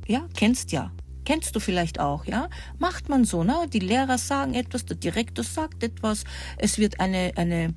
Ja, 0.08 0.28
kennst 0.38 0.72
ja. 0.72 0.92
Kennst 1.26 1.56
du 1.56 1.60
vielleicht 1.60 2.00
auch, 2.00 2.26
ja? 2.26 2.50
Macht 2.78 3.10
man 3.10 3.26
so, 3.26 3.44
ne? 3.44 3.56
Die 3.74 3.80
Lehrer 3.80 4.20
sagen 4.20 4.54
etwas, 4.54 4.86
der 4.86 4.96
Direktor 4.96 5.44
sagt 5.44 5.84
etwas, 5.84 6.24
es 6.60 6.78
wird 6.78 7.00
eine, 7.00 7.32
eine, 7.36 7.74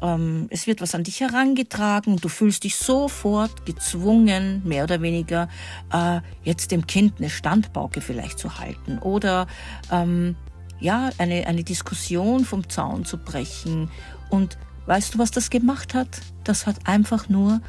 ähm, 0.00 0.46
es 0.50 0.68
wird 0.68 0.80
was 0.80 0.94
an 0.94 1.02
dich 1.02 1.18
herangetragen, 1.18 2.18
du 2.18 2.28
fühlst 2.28 2.62
dich 2.62 2.76
sofort 2.76 3.66
gezwungen, 3.66 4.62
mehr 4.64 4.84
oder 4.84 5.02
weniger, 5.02 5.48
äh, 5.92 6.20
jetzt 6.44 6.70
dem 6.70 6.86
Kind 6.86 7.14
eine 7.18 7.28
Standpauke 7.28 8.00
vielleicht 8.00 8.38
zu 8.38 8.60
halten 8.60 9.00
oder 9.00 9.48
ähm, 9.90 10.36
ja, 10.78 11.10
eine, 11.18 11.44
eine 11.48 11.64
Diskussion 11.64 12.44
vom 12.44 12.68
Zaun 12.68 13.04
zu 13.04 13.18
brechen. 13.18 13.90
Und 14.30 14.58
weißt 14.86 15.14
du, 15.14 15.18
was 15.18 15.32
das 15.32 15.50
gemacht 15.50 15.92
hat? 15.92 16.20
Das 16.44 16.66
hat 16.68 16.86
einfach 16.86 17.28
nur 17.28 17.60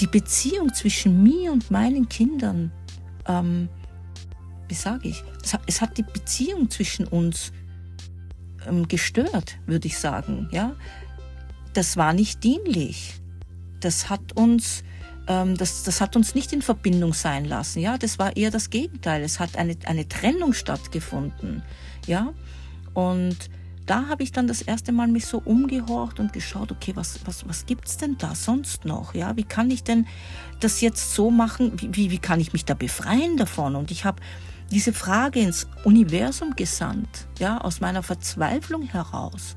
die 0.00 0.06
Beziehung 0.06 0.72
zwischen 0.74 1.22
mir 1.22 1.52
und 1.52 1.70
meinen 1.70 2.08
Kindern, 2.08 2.72
ähm, 3.26 3.68
wie 4.68 4.74
sage 4.74 5.08
ich, 5.08 5.22
es 5.66 5.80
hat, 5.80 5.98
die 5.98 6.02
Beziehung 6.02 6.70
zwischen 6.70 7.06
uns 7.06 7.52
ähm, 8.66 8.88
gestört, 8.88 9.58
würde 9.66 9.86
ich 9.86 9.98
sagen. 9.98 10.48
Ja, 10.50 10.74
das 11.74 11.96
war 11.96 12.12
nicht 12.12 12.42
dienlich. 12.42 13.20
Das 13.80 14.08
hat 14.08 14.32
uns, 14.34 14.84
ähm, 15.26 15.56
das, 15.56 15.82
das 15.82 16.00
hat 16.00 16.16
uns 16.16 16.34
nicht 16.34 16.52
in 16.52 16.62
Verbindung 16.62 17.12
sein 17.12 17.44
lassen. 17.44 17.80
Ja, 17.80 17.98
das 17.98 18.18
war 18.18 18.36
eher 18.36 18.50
das 18.50 18.70
Gegenteil. 18.70 19.22
Es 19.22 19.40
hat 19.40 19.56
eine, 19.56 19.76
eine 19.84 20.08
Trennung 20.08 20.52
stattgefunden. 20.52 21.62
Ja, 22.06 22.32
und 22.94 23.50
da 23.86 24.08
habe 24.08 24.22
ich 24.22 24.32
dann 24.32 24.46
das 24.46 24.62
erste 24.62 24.92
Mal 24.92 25.08
mich 25.08 25.26
so 25.26 25.38
umgehorcht 25.44 26.20
und 26.20 26.32
geschaut, 26.32 26.70
okay, 26.70 26.92
was, 26.94 27.20
was, 27.26 27.48
was 27.48 27.66
gibt's 27.66 27.96
denn 27.96 28.16
da 28.18 28.34
sonst 28.34 28.84
noch? 28.84 29.14
Ja, 29.14 29.36
wie 29.36 29.44
kann 29.44 29.70
ich 29.70 29.82
denn 29.82 30.06
das 30.60 30.80
jetzt 30.80 31.14
so 31.14 31.30
machen? 31.30 31.72
Wie, 31.76 32.10
wie 32.10 32.18
kann 32.18 32.40
ich 32.40 32.52
mich 32.52 32.64
da 32.64 32.74
befreien 32.74 33.36
davon? 33.36 33.74
Und 33.76 33.90
ich 33.90 34.04
habe 34.04 34.22
diese 34.70 34.92
Frage 34.92 35.40
ins 35.40 35.66
Universum 35.84 36.56
gesandt, 36.56 37.26
ja, 37.38 37.58
aus 37.58 37.80
meiner 37.80 38.02
Verzweiflung 38.02 38.84
heraus, 38.84 39.56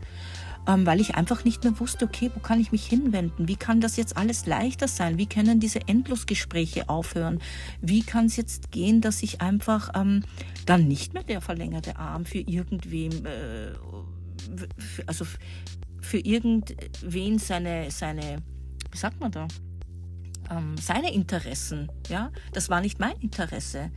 ähm, 0.67 0.85
weil 0.85 0.99
ich 0.99 1.15
einfach 1.15 1.45
nicht 1.45 1.63
mehr 1.63 1.79
wusste, 1.79 2.05
okay, 2.05 2.31
wo 2.33 2.39
kann 2.39 2.59
ich 2.59 2.71
mich 2.71 2.85
hinwenden? 2.85 3.47
Wie 3.47 3.55
kann 3.55 3.79
das 3.79 3.95
jetzt 3.95 4.17
alles 4.17 4.45
leichter 4.45 4.87
sein? 4.87 5.17
Wie 5.17 5.27
können 5.27 5.59
diese 5.59 5.87
Endlosgespräche 5.87 6.89
aufhören? 6.89 7.39
Wie 7.81 8.01
kann 8.01 8.25
es 8.25 8.35
jetzt 8.35 8.71
gehen, 8.71 9.01
dass 9.01 9.23
ich 9.23 9.41
einfach 9.41 9.91
ähm, 9.95 10.23
dann 10.65 10.87
nicht 10.87 11.13
mehr 11.13 11.23
der 11.23 11.41
verlängerte 11.41 11.97
Arm 11.97 12.25
für 12.25 12.39
irgendwem 12.39 13.25
äh, 13.25 13.71
also 15.05 15.25
für 16.01 16.19
irgendwen 16.19 17.39
seine, 17.39 17.89
seine, 17.91 18.41
wie 18.91 18.97
sagt 18.97 19.19
man 19.19 19.31
da, 19.31 19.47
ähm, 20.51 20.75
seine 20.77 21.13
Interessen, 21.13 21.91
ja, 22.09 22.31
das 22.53 22.69
war 22.69 22.81
nicht 22.81 22.99
mein 22.99 23.17
Interesse. 23.17 23.91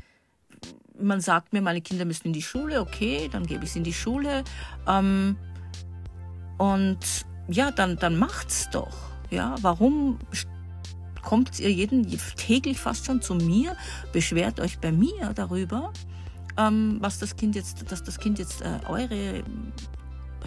Man 1.01 1.21
sagt 1.21 1.53
mir, 1.53 1.63
meine 1.63 1.81
Kinder 1.81 2.05
müssen 2.05 2.29
in 2.29 2.33
die 2.33 2.43
Schule, 2.43 2.81
okay, 2.81 3.29
dann 3.31 3.47
gebe 3.47 3.65
ich 3.65 3.73
sie 3.73 3.79
in 3.79 3.85
die 3.85 3.93
Schule. 3.93 4.43
Ähm, 4.87 5.37
und 6.57 7.27
ja, 7.49 7.71
dann, 7.71 7.97
dann 7.97 8.19
macht's 8.19 8.69
doch. 8.71 8.97
Ja, 9.31 9.55
warum 9.61 10.19
kommt 11.23 11.61
ihr 11.61 11.71
jeden 11.71 12.07
täglich 12.37 12.81
fast 12.81 13.07
schon 13.07 13.21
zu 13.21 13.35
mir, 13.35 13.77
beschwert 14.13 14.61
euch 14.61 14.79
bei 14.79 14.91
mir 14.91 15.33
darüber, 15.35 15.93
ähm, 16.57 16.97
was 17.01 17.19
das 17.19 17.37
Kind 17.37 17.55
jetzt, 17.55 17.93
dass 17.93 18.03
das 18.03 18.19
Kind 18.19 18.39
jetzt 18.39 18.63
äh, 18.63 18.81
eure 18.89 19.45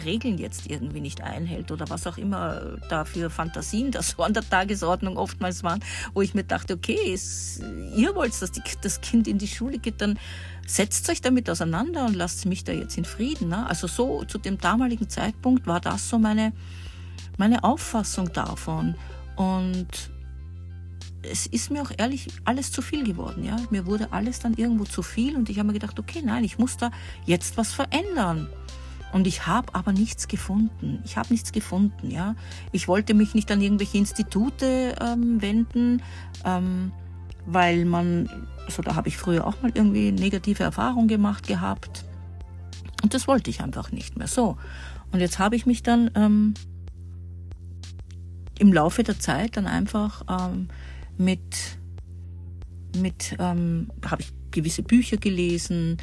Regeln 0.04 0.38
jetzt 0.38 0.70
irgendwie 0.70 1.02
nicht 1.02 1.22
einhält 1.22 1.72
oder 1.72 1.90
was 1.90 2.08
auch 2.08 2.18
immer 2.18 2.78
da 2.90 3.06
für 3.06 3.30
Fantasien 3.30 3.92
das 3.92 4.12
so 4.12 4.24
an 4.24 4.34
der 4.34 4.48
Tagesordnung 4.48 5.18
oftmals 5.18 5.64
waren, 5.64 5.82
wo 6.14 6.22
ich 6.22 6.34
mir 6.34 6.44
dachte, 6.44 6.74
okay, 6.74 7.14
es, 7.14 7.62
ihr 7.96 8.16
wollt, 8.16 8.40
dass 8.42 8.52
die, 8.52 8.62
das 8.82 9.02
Kind 9.02 9.28
in 9.28 9.38
die 9.38 9.48
Schule 9.48 9.78
geht, 9.78 10.02
dann 10.02 10.18
setzt 10.66 11.10
euch 11.10 11.22
damit 11.22 11.50
auseinander 11.50 12.06
und 12.06 12.16
lasst 12.16 12.46
mich 12.46 12.64
da 12.64 12.72
jetzt 12.72 12.98
in 12.98 13.06
Frieden. 13.06 13.50
Ne? 13.50 13.68
Also 13.68 13.88
so 13.88 14.24
zu 14.24 14.38
dem 14.38 14.58
damaligen 14.58 15.10
Zeitpunkt 15.10 15.68
war 15.68 15.80
das 15.80 16.10
so 16.10 16.18
meine, 16.18 16.54
meine 17.38 17.64
Auffassung 17.64 18.32
davon. 18.32 18.96
Und 19.36 20.12
es 21.24 21.46
ist 21.46 21.72
mir 21.72 21.82
auch 21.82 21.92
ehrlich 21.98 22.28
alles 22.46 22.72
zu 22.72 22.82
viel 22.82 23.04
geworden. 23.04 23.44
Ja? 23.44 23.58
Mir 23.70 23.86
wurde 23.86 24.12
alles 24.12 24.40
dann 24.40 24.54
irgendwo 24.54 24.86
zu 24.86 25.04
viel 25.04 25.36
und 25.36 25.50
ich 25.50 25.58
habe 25.60 25.68
mir 25.68 25.74
gedacht, 25.74 26.00
okay, 26.00 26.22
nein, 26.24 26.44
ich 26.44 26.58
muss 26.58 26.78
da 26.78 26.92
jetzt 27.26 27.58
was 27.58 27.74
verändern. 27.74 28.48
Und 29.12 29.28
ich 29.28 29.46
habe 29.46 29.74
aber 29.76 29.92
nichts 29.92 30.28
gefunden. 30.28 31.02
Ich 31.04 31.18
habe 31.18 31.30
nichts 31.32 31.52
gefunden, 31.52 32.10
ja. 32.10 32.36
Ich 32.72 32.88
wollte 32.88 33.14
mich 33.14 33.34
nicht 33.34 33.52
an 33.52 33.62
irgendwelche 33.62 33.98
Institute 33.98 34.96
ähm, 35.02 35.42
wenden, 35.42 36.02
ähm, 36.46 36.92
weil 37.46 37.86
man, 37.86 38.30
also 38.66 38.82
da 38.82 38.96
habe 38.96 39.10
ich 39.10 39.18
früher 39.18 39.46
auch 39.46 39.62
mal 39.62 39.72
irgendwie 39.74 40.12
negative 40.12 40.64
Erfahrungen 40.64 41.08
gemacht 41.08 41.48
gehabt. 41.48 42.06
Und 43.04 43.14
das 43.14 43.28
wollte 43.28 43.50
ich 43.50 43.62
einfach 43.62 43.92
nicht 43.92 44.18
mehr. 44.18 44.28
So. 44.28 44.58
Und 45.12 45.20
jetzt 45.20 45.40
habe 45.40 45.56
ich 45.56 45.66
mich 45.66 45.84
dann 45.84 46.12
ähm, 46.16 46.54
im 48.60 48.72
Laufe 48.72 49.04
der 49.04 49.20
Zeit 49.20 49.58
dann 49.58 49.68
einfach 49.68 50.24
ähm, 50.30 50.70
mit, 51.18 51.80
mit 52.98 53.36
ähm, 53.40 53.92
habe 54.06 54.22
ich 54.22 54.32
gewisse 54.52 54.84
Bücher 54.84 55.18
gelesen, 55.18 55.98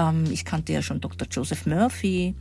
ähm, 0.00 0.24
ich 0.30 0.44
kannte 0.44 0.72
ja 0.72 0.82
schon 0.82 1.00
Dr. 1.00 1.28
Joseph 1.30 1.66
Murphy 1.66 2.34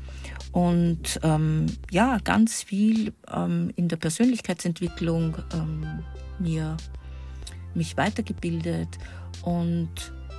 und 0.51 1.19
ähm, 1.23 1.65
ja, 1.91 2.17
ganz 2.23 2.63
viel 2.63 3.13
ähm, 3.31 3.71
in 3.75 3.87
der 3.87 3.97
Persönlichkeitsentwicklung 3.97 5.37
ähm, 5.53 6.03
mir 6.39 6.77
mich 7.75 7.97
weitergebildet 7.97 8.97
und 9.43 9.89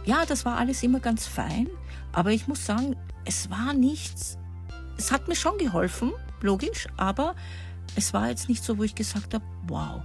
ja, 0.05 0.25
das 0.27 0.45
war 0.45 0.57
alles 0.57 0.83
immer 0.83 1.01
ganz 1.01 1.27
fein, 1.27 1.69
aber 2.13 2.31
ich 2.31 2.49
muss 2.49 2.65
sagen, 2.65 2.97
es 3.25 3.51
war 3.51 3.75
nichts, 3.75 4.39
es 4.97 5.13
hat 5.13 5.29
mir 5.29 5.37
schon 5.37 5.59
geholfen, 5.59 6.13
logisch, 6.41 6.89
aber 6.97 7.35
es 7.97 8.15
war 8.15 8.29
jetzt 8.29 8.49
nicht 8.49 8.65
so, 8.65 8.79
wo 8.79 8.83
ich 8.83 8.95
gesagt 8.95 9.35
habe, 9.35 9.45
wow, 9.67 10.03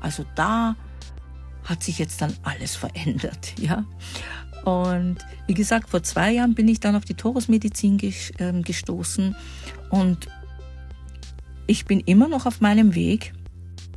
also 0.00 0.24
da 0.34 0.74
hat 1.64 1.82
sich 1.82 1.98
jetzt 1.98 2.20
dann 2.20 2.34
alles 2.42 2.74
verändert, 2.74 3.54
ja. 3.58 3.84
Und 4.64 5.18
wie 5.46 5.54
gesagt, 5.54 5.90
vor 5.90 6.02
zwei 6.02 6.32
Jahren 6.32 6.54
bin 6.54 6.68
ich 6.68 6.80
dann 6.80 6.96
auf 6.96 7.04
die 7.04 7.14
Torusmedizin 7.14 7.98
ähm, 8.38 8.62
gestoßen 8.62 9.34
und 9.90 10.28
ich 11.66 11.86
bin 11.86 12.00
immer 12.00 12.28
noch 12.28 12.46
auf 12.46 12.60
meinem 12.60 12.94
Weg 12.94 13.32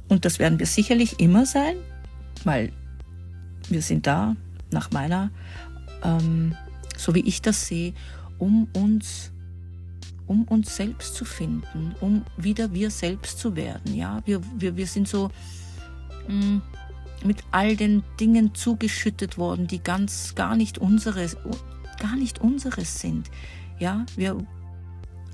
und 0.07 0.25
das 0.25 0.39
werden 0.39 0.59
wir 0.59 0.67
sicherlich 0.67 1.19
immer 1.19 1.45
sein, 1.45 1.75
weil 2.43 2.71
wir 3.67 3.81
sind 3.81 4.07
da 4.07 4.35
nach 4.71 4.91
meiner, 4.91 5.31
ähm, 6.03 6.55
so 6.95 7.13
wie 7.15 7.27
ich 7.27 7.41
das 7.41 7.67
sehe, 7.67 7.93
um 8.37 8.67
uns 8.73 9.31
um 10.25 10.43
uns 10.45 10.75
selbst 10.75 11.15
zu 11.15 11.25
finden, 11.25 11.95
um 11.99 12.23
wieder 12.37 12.73
wir 12.73 12.89
selbst 12.91 13.39
zu 13.39 13.57
werden. 13.57 13.93
Ja, 13.93 14.21
wir, 14.25 14.41
wir, 14.57 14.77
wir 14.77 14.87
sind 14.87 15.07
so 15.07 15.29
mh, 16.27 16.33
hm, 16.41 16.61
mit 17.23 17.43
all 17.51 17.75
den 17.75 18.03
Dingen 18.19 18.53
zugeschüttet 18.53 19.37
worden, 19.37 19.67
die 19.67 19.81
ganz 19.81 20.35
gar 20.35 20.55
nicht 20.55 20.77
unseres, 20.77 21.37
gar 21.99 22.15
nicht 22.15 22.41
unseres 22.41 22.99
sind. 22.99 23.29
Ja, 23.79 24.05
wir, 24.15 24.37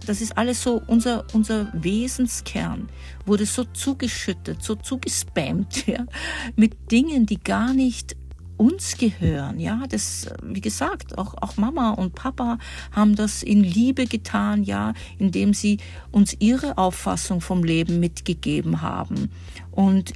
das 0.05 0.21
ist 0.21 0.38
alles 0.38 0.62
so, 0.62 0.81
unser, 0.88 1.25
unser 1.33 1.71
Wesenskern 1.74 2.89
wurde 3.25 3.45
so 3.45 3.63
zugeschüttet, 3.63 4.63
so 4.63 4.75
zugespammt, 4.75 5.88
ja, 5.88 6.05
mit 6.55 6.91
Dingen, 6.91 7.25
die 7.25 7.39
gar 7.39 7.74
nicht 7.74 8.15
uns 8.59 8.98
gehören. 8.98 9.57
Ja, 9.59 9.86
das, 9.88 10.27
wie 10.43 10.59
gesagt, 10.59 11.17
auch, 11.17 11.33
auch 11.36 11.55
Mama 11.55 11.91
und 11.91 12.13
Papa 12.13 12.57
haben 12.91 13.15
das 13.15 13.41
in 13.41 13.63
Liebe 13.63 14.05
getan, 14.05 14.63
ja, 14.63 14.93
indem 15.17 15.53
sie 15.53 15.77
uns 16.12 16.36
ihre 16.39 16.77
Auffassung 16.77 17.39
vom 17.39 17.63
Leben 17.63 18.01
mitgegeben 18.01 18.81
haben. 18.81 19.29
Und 19.71 20.12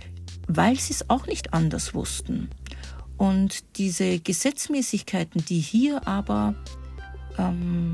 weil 0.48 0.78
sie 0.78 0.94
es 0.94 1.10
auch 1.10 1.28
nicht 1.28 1.54
anders 1.54 1.94
wussten. 1.94 2.50
Und 3.18 3.78
diese 3.78 4.20
Gesetzmäßigkeiten, 4.20 5.46
die 5.46 5.60
hier 5.60 6.08
aber 6.08 6.56
ähm, 7.38 7.92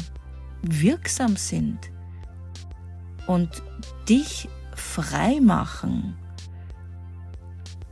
wirksam 0.61 1.35
sind 1.35 1.79
und 3.27 3.61
dich 4.07 4.49
frei 4.75 5.39
machen, 5.41 6.15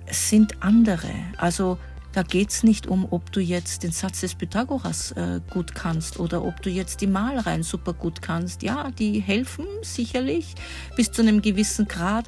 sind 0.10 0.64
andere. 0.64 1.12
Also 1.38 1.78
da 2.14 2.24
geht 2.24 2.50
es 2.50 2.64
nicht 2.64 2.88
um, 2.88 3.08
ob 3.12 3.32
du 3.32 3.42
jetzt 3.42 3.84
den 3.84 3.92
Satz 3.92 4.22
des 4.22 4.34
Pythagoras 4.34 5.12
äh, 5.12 5.40
gut 5.52 5.76
kannst 5.76 6.20
oder 6.20 6.44
ob 6.44 6.62
du 6.64 6.70
jetzt 6.72 7.02
die 7.02 7.08
Malreihen 7.08 7.62
super 7.62 7.94
gut 7.94 8.22
kannst. 8.24 8.64
Ja, 8.64 8.90
die 8.90 9.20
helfen 9.20 9.66
sicherlich 9.84 10.56
bis 10.96 11.12
zu 11.12 11.22
einem 11.22 11.42
gewissen 11.44 11.88
Grad. 11.88 12.28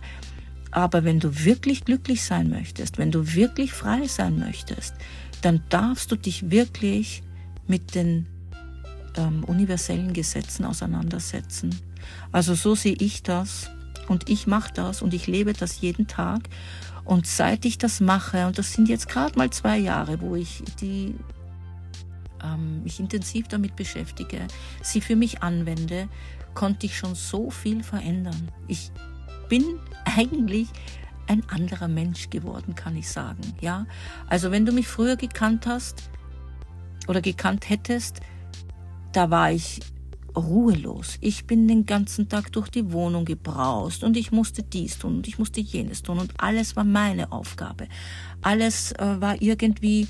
Aber 0.71 1.03
wenn 1.03 1.19
du 1.19 1.43
wirklich 1.45 1.85
glücklich 1.85 2.23
sein 2.23 2.49
möchtest, 2.49 2.97
wenn 2.97 3.11
du 3.11 3.33
wirklich 3.33 3.71
frei 3.73 4.07
sein 4.07 4.38
möchtest, 4.39 4.93
dann 5.41 5.63
darfst 5.69 6.11
du 6.11 6.15
dich 6.15 6.51
wirklich 6.51 7.23
mit 7.67 7.95
den 7.95 8.27
ähm, 9.15 9.43
universellen 9.43 10.13
Gesetzen 10.13 10.65
auseinandersetzen. 10.65 11.75
Also 12.31 12.53
so 12.53 12.75
sehe 12.75 12.95
ich 12.99 13.23
das 13.23 13.69
und 14.07 14.29
ich 14.29 14.47
mache 14.47 14.73
das 14.73 15.01
und 15.01 15.13
ich 15.13 15.27
lebe 15.27 15.53
das 15.53 15.81
jeden 15.81 16.07
Tag 16.07 16.49
und 17.09 17.25
seit 17.25 17.65
ich 17.65 17.79
das 17.79 18.01
mache, 18.01 18.45
und 18.45 18.59
das 18.59 18.73
sind 18.73 18.88
jetzt 18.88 19.09
gerade 19.09 19.35
mal 19.35 19.49
zwei 19.49 19.79
Jahre, 19.79 20.21
wo 20.21 20.35
ich 20.35 20.63
die, 20.79 21.15
ähm, 22.43 22.83
mich 22.83 22.99
intensiv 22.99 23.47
damit 23.47 23.75
beschäftige, 23.75 24.47
sie 24.83 25.01
für 25.01 25.15
mich 25.15 25.41
anwende, 25.41 26.07
konnte 26.53 26.85
ich 26.85 26.95
schon 26.97 27.15
so 27.15 27.49
viel 27.49 27.81
verändern. 27.83 28.49
Ich 28.67 28.91
bin 29.49 29.65
eigentlich 30.05 30.69
ein 31.27 31.43
anderer 31.49 31.87
Mensch 31.87 32.29
geworden, 32.29 32.75
kann 32.75 32.95
ich 32.95 33.09
sagen. 33.09 33.41
Ja, 33.61 33.85
also 34.27 34.51
wenn 34.51 34.65
du 34.65 34.71
mich 34.71 34.87
früher 34.87 35.15
gekannt 35.15 35.67
hast 35.67 36.09
oder 37.07 37.21
gekannt 37.21 37.69
hättest, 37.69 38.21
da 39.11 39.29
war 39.29 39.51
ich 39.51 39.81
ruhelos. 40.35 41.17
Ich 41.21 41.45
bin 41.45 41.67
den 41.67 41.85
ganzen 41.85 42.29
Tag 42.29 42.51
durch 42.51 42.69
die 42.69 42.91
Wohnung 42.91 43.25
gebraust 43.25 44.03
und 44.03 44.17
ich 44.17 44.31
musste 44.31 44.63
dies 44.63 44.97
tun 44.97 45.17
und 45.17 45.27
ich 45.27 45.39
musste 45.39 45.59
jenes 45.59 46.03
tun 46.03 46.19
und 46.19 46.33
alles 46.37 46.75
war 46.75 46.83
meine 46.83 47.31
Aufgabe. 47.31 47.87
Alles 48.41 48.91
äh, 48.93 49.19
war 49.19 49.41
irgendwie, 49.41 50.07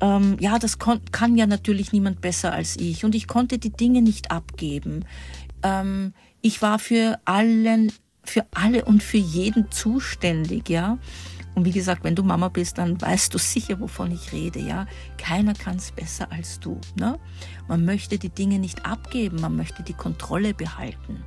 ähm, 0.00 0.36
ja, 0.40 0.58
das 0.58 0.78
kann 0.78 1.36
ja 1.36 1.46
natürlich 1.46 1.92
niemand 1.92 2.20
besser 2.20 2.52
als 2.52 2.76
ich 2.76 3.04
und 3.04 3.14
ich 3.14 3.26
konnte 3.26 3.58
die 3.58 3.70
Dinge 3.70 4.02
nicht 4.02 4.30
abgeben. 4.30 5.04
Ähm, 5.62 6.12
ich 6.40 6.60
war 6.62 6.78
für 6.78 7.20
allen, 7.24 7.92
für 8.24 8.46
alle 8.52 8.84
und 8.84 9.02
für 9.02 9.18
jeden 9.18 9.70
zuständig, 9.70 10.68
ja. 10.68 10.98
Und 11.54 11.66
wie 11.66 11.72
gesagt, 11.72 12.02
wenn 12.02 12.14
du 12.14 12.22
Mama 12.22 12.48
bist, 12.48 12.78
dann 12.78 13.00
weißt 13.00 13.34
du 13.34 13.38
sicher, 13.38 13.78
wovon 13.80 14.10
ich 14.10 14.32
rede, 14.32 14.58
ja. 14.60 14.86
Keiner 15.18 15.54
kann 15.54 15.76
es 15.76 15.92
besser 15.92 16.30
als 16.32 16.60
du. 16.60 16.80
Ne? 16.96 17.18
Man 17.68 17.84
möchte 17.84 18.18
die 18.18 18.30
Dinge 18.30 18.58
nicht 18.58 18.86
abgeben, 18.86 19.40
man 19.40 19.56
möchte 19.56 19.82
die 19.82 19.92
Kontrolle 19.92 20.54
behalten. 20.54 21.22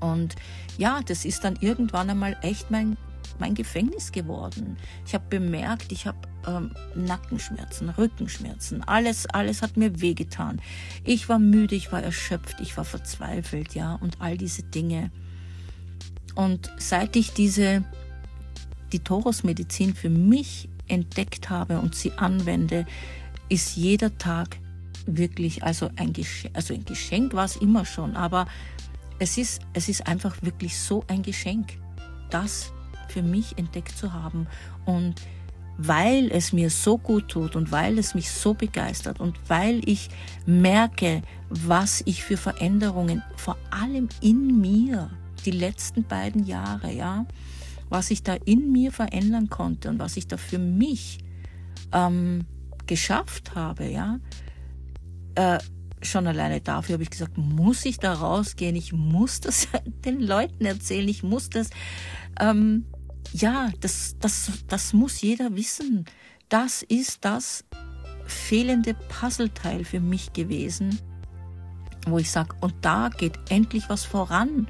Und 0.00 0.34
ja, 0.76 1.00
das 1.06 1.24
ist 1.24 1.44
dann 1.44 1.56
irgendwann 1.60 2.10
einmal 2.10 2.36
echt 2.42 2.70
mein, 2.70 2.96
mein 3.38 3.54
Gefängnis 3.54 4.12
geworden. 4.12 4.76
Ich 5.06 5.14
habe 5.14 5.24
bemerkt, 5.28 5.92
ich 5.92 6.06
habe 6.06 6.18
ähm, 6.46 6.74
Nackenschmerzen, 6.94 7.90
Rückenschmerzen, 7.90 8.82
alles, 8.84 9.26
alles 9.26 9.62
hat 9.62 9.76
mir 9.76 10.00
wehgetan. 10.00 10.60
Ich 11.04 11.28
war 11.28 11.38
müde, 11.38 11.74
ich 11.74 11.92
war 11.92 12.02
erschöpft, 12.02 12.60
ich 12.60 12.76
war 12.76 12.84
verzweifelt, 12.84 13.74
ja, 13.74 13.94
und 13.94 14.20
all 14.20 14.36
diese 14.36 14.62
Dinge. 14.62 15.10
Und 16.34 16.70
seit 16.78 17.16
ich 17.16 17.32
diese 17.32 17.84
die 18.92 19.00
Torusmedizin 19.00 19.94
für 19.94 20.10
mich 20.10 20.68
entdeckt 20.88 21.50
habe 21.50 21.78
und 21.78 21.94
sie 21.94 22.12
anwende, 22.12 22.86
ist 23.48 23.76
jeder 23.76 24.16
Tag 24.18 24.58
wirklich, 25.06 25.62
also 25.62 25.90
ein 25.96 26.12
Geschenk, 26.12 26.56
also 26.56 26.74
ein 26.74 26.84
Geschenk 26.84 27.34
war 27.34 27.44
es 27.44 27.56
immer 27.56 27.84
schon, 27.84 28.16
aber 28.16 28.46
es 29.18 29.38
ist, 29.38 29.62
es 29.72 29.88
ist 29.88 30.06
einfach 30.06 30.36
wirklich 30.42 30.78
so 30.78 31.04
ein 31.08 31.22
Geschenk, 31.22 31.78
das 32.30 32.72
für 33.08 33.22
mich 33.22 33.58
entdeckt 33.58 33.96
zu 33.96 34.12
haben. 34.12 34.46
Und 34.86 35.20
weil 35.76 36.30
es 36.30 36.52
mir 36.52 36.68
so 36.68 36.98
gut 36.98 37.28
tut 37.28 37.56
und 37.56 37.72
weil 37.72 37.98
es 37.98 38.14
mich 38.14 38.30
so 38.30 38.52
begeistert 38.54 39.18
und 39.18 39.38
weil 39.48 39.80
ich 39.88 40.10
merke, 40.44 41.22
was 41.48 42.02
ich 42.04 42.22
für 42.22 42.36
Veränderungen 42.36 43.22
vor 43.36 43.56
allem 43.70 44.08
in 44.20 44.60
mir 44.60 45.10
die 45.44 45.50
letzten 45.50 46.04
beiden 46.04 46.44
Jahre, 46.44 46.92
ja, 46.92 47.26
was 47.88 48.10
ich 48.10 48.22
da 48.22 48.34
in 48.44 48.72
mir 48.72 48.92
verändern 48.92 49.50
konnte 49.50 49.88
und 49.88 49.98
was 49.98 50.16
ich 50.16 50.28
da 50.28 50.36
für 50.36 50.58
mich 50.58 51.18
ähm, 51.92 52.46
geschafft 52.86 53.54
habe, 53.54 53.88
ja, 53.88 54.20
äh, 55.34 55.58
schon 56.02 56.26
alleine 56.26 56.60
dafür 56.60 56.94
habe 56.94 57.02
ich 57.02 57.10
gesagt, 57.10 57.36
muss 57.36 57.84
ich 57.84 57.98
da 57.98 58.14
rausgehen, 58.14 58.76
ich 58.76 58.92
muss 58.92 59.40
das 59.40 59.68
den 60.04 60.20
Leuten 60.20 60.64
erzählen, 60.64 61.08
ich 61.08 61.22
muss 61.22 61.50
das, 61.50 61.70
ähm, 62.38 62.86
ja, 63.32 63.70
das, 63.80 64.16
das, 64.18 64.50
das 64.68 64.92
muss 64.92 65.20
jeder 65.20 65.54
wissen. 65.54 66.04
Das 66.48 66.82
ist 66.82 67.24
das 67.24 67.64
fehlende 68.26 68.94
Puzzleteil 68.94 69.84
für 69.84 70.00
mich 70.00 70.32
gewesen, 70.32 70.98
wo 72.06 72.18
ich 72.18 72.30
sage, 72.30 72.56
und 72.60 72.74
da 72.80 73.08
geht 73.08 73.38
endlich 73.50 73.88
was 73.88 74.04
voran. 74.04 74.66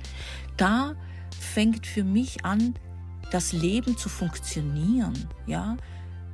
Da 0.60 0.94
fängt 1.38 1.86
für 1.86 2.04
mich 2.04 2.44
an, 2.44 2.74
das 3.30 3.52
Leben 3.52 3.96
zu 3.96 4.10
funktionieren. 4.10 5.14
Ja, 5.46 5.78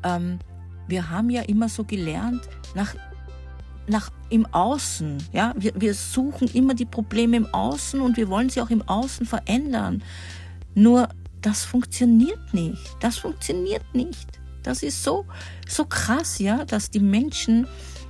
ähm, 0.02 0.40
wir 0.88 1.10
haben 1.10 1.30
ja 1.30 1.42
immer 1.42 1.68
so 1.68 1.84
gelernt 1.84 2.42
nach 2.74 2.96
nach 3.88 4.10
im 4.30 4.46
Außen. 4.46 5.22
Ja, 5.32 5.54
wir, 5.56 5.80
wir 5.80 5.94
suchen 5.94 6.48
immer 6.48 6.74
die 6.74 6.86
Probleme 6.86 7.36
im 7.36 7.46
Außen 7.54 8.00
und 8.00 8.16
wir 8.16 8.28
wollen 8.28 8.48
sie 8.48 8.60
auch 8.60 8.70
im 8.70 8.82
Außen 8.82 9.26
verändern. 9.26 10.02
Nur 10.74 11.08
das 11.40 11.62
funktioniert 11.64 12.52
nicht. 12.52 12.96
Das 12.98 13.18
funktioniert 13.18 13.84
nicht. 13.94 14.26
Das 14.64 14.82
ist 14.82 15.04
so 15.04 15.24
so 15.68 15.84
krass, 15.84 16.40
ja, 16.40 16.64
dass 16.64 16.90
die 16.90 16.98
Menschen 16.98 17.68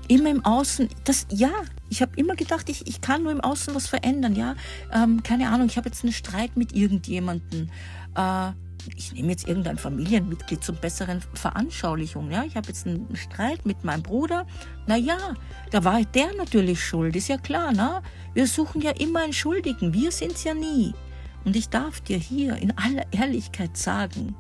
immer 0.09 0.31
im 0.31 0.43
Außen, 0.47 0.89
das 1.05 1.27
ja, 1.31 1.53
ich 1.89 2.03
habe 2.03 2.13
immer 2.17 2.35
gedacht, 2.35 2.69
ich, 2.69 2.87
ich 2.87 3.01
kann 3.01 3.23
nur 3.23 3.33
im 3.33 3.41
Außen 3.41 3.75
was 3.75 3.87
verändern, 3.87 4.35
ja. 4.35 4.55
Ähm, 4.93 5.23
keine 5.23 5.49
Ahnung, 5.49 5.69
ich 5.69 5.77
habe 5.77 5.89
jetzt 5.89 6.03
einen 6.05 6.13
Streit 6.13 6.57
mit 6.57 6.75
irgendjemanden. 6.75 7.71
Äh, 8.15 8.53
ich 8.95 9.13
nehme 9.13 9.31
jetzt 9.31 9.49
irgendein 9.49 9.79
Familienmitglied 9.79 10.63
zur 10.63 10.77
besseren 10.77 11.21
Veranschaulichung. 11.35 12.31
Ja, 12.31 12.45
ich 12.45 12.57
habe 12.57 12.69
jetzt 12.69 12.87
einen 12.87 13.17
Streit 13.17 13.67
mit 13.67 13.85
meinem 13.85 14.03
Bruder. 14.03 14.47
Na 14.87 14.97
ja, 14.97 15.35
da 15.71 15.85
war 15.85 16.01
der 16.03 16.35
natürlich 16.37 16.85
schuld, 16.85 17.17
ist 17.17 17.29
ja 17.29 17.39
klar, 17.39 17.73
ne? 17.73 18.03
Wir 18.35 18.47
suchen 18.47 18.81
ja 18.81 18.93
immer 18.93 19.23
einen 19.25 19.33
Schuldigen, 19.33 19.93
wir 19.93 20.13
sind's 20.13 20.45
ja 20.45 20.55
nie. 20.55 20.95
Und 21.45 21.57
ich 21.57 21.69
darf 21.69 22.01
dir 22.01 22.19
hier 22.19 22.57
in 22.57 22.77
aller 22.77 23.05
Ehrlichkeit 23.13 23.77
sagen, 23.77 24.35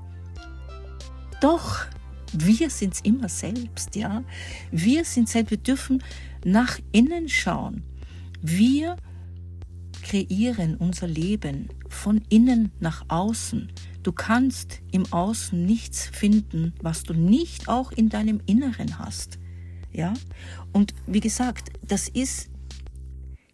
doch, 1.41 1.87
wir 2.33 2.71
sind's 2.71 3.01
immer 3.01 3.29
selbst, 3.29 3.97
ja? 3.97 4.25
Wir 4.71 5.05
sind 5.05 5.29
selbst, 5.29 5.51
wir 5.51 5.59
dürfen 5.59 6.03
nach 6.45 6.79
innen 6.93 7.29
schauen. 7.29 7.83
Wir 8.43 8.97
kreieren 10.03 10.77
unser 10.77 11.07
Leben 11.07 11.69
von 11.89 12.23
innen 12.29 12.71
nach 12.81 13.05
außen. 13.09 13.73
Du 14.03 14.12
kannst 14.12 14.83
im 14.93 15.12
Außen 15.12 15.67
nichts 15.67 16.07
finden, 16.07 16.75
was 16.81 17.03
du 17.03 17.12
nicht 17.12 17.69
auch 17.69 17.91
in 17.91 18.09
deinem 18.09 18.41
Inneren 18.47 19.01
hast. 19.01 19.39
Ja? 19.93 20.15
Und 20.73 20.95
wie 21.07 21.21
gesagt, 21.21 21.71
das 21.83 22.09
ist 22.09 22.51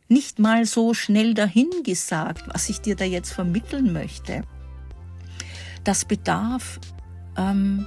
nicht 0.08 0.38
mal 0.38 0.66
so 0.66 0.92
schnell 0.92 1.32
dahingesagt, 1.32 2.44
was 2.48 2.68
ich 2.68 2.80
dir 2.82 2.96
da 2.96 3.04
jetzt 3.06 3.32
vermitteln 3.32 3.94
möchte. 3.94 4.42
Das 5.84 6.04
bedarf 6.04 6.78
ähm, 7.36 7.86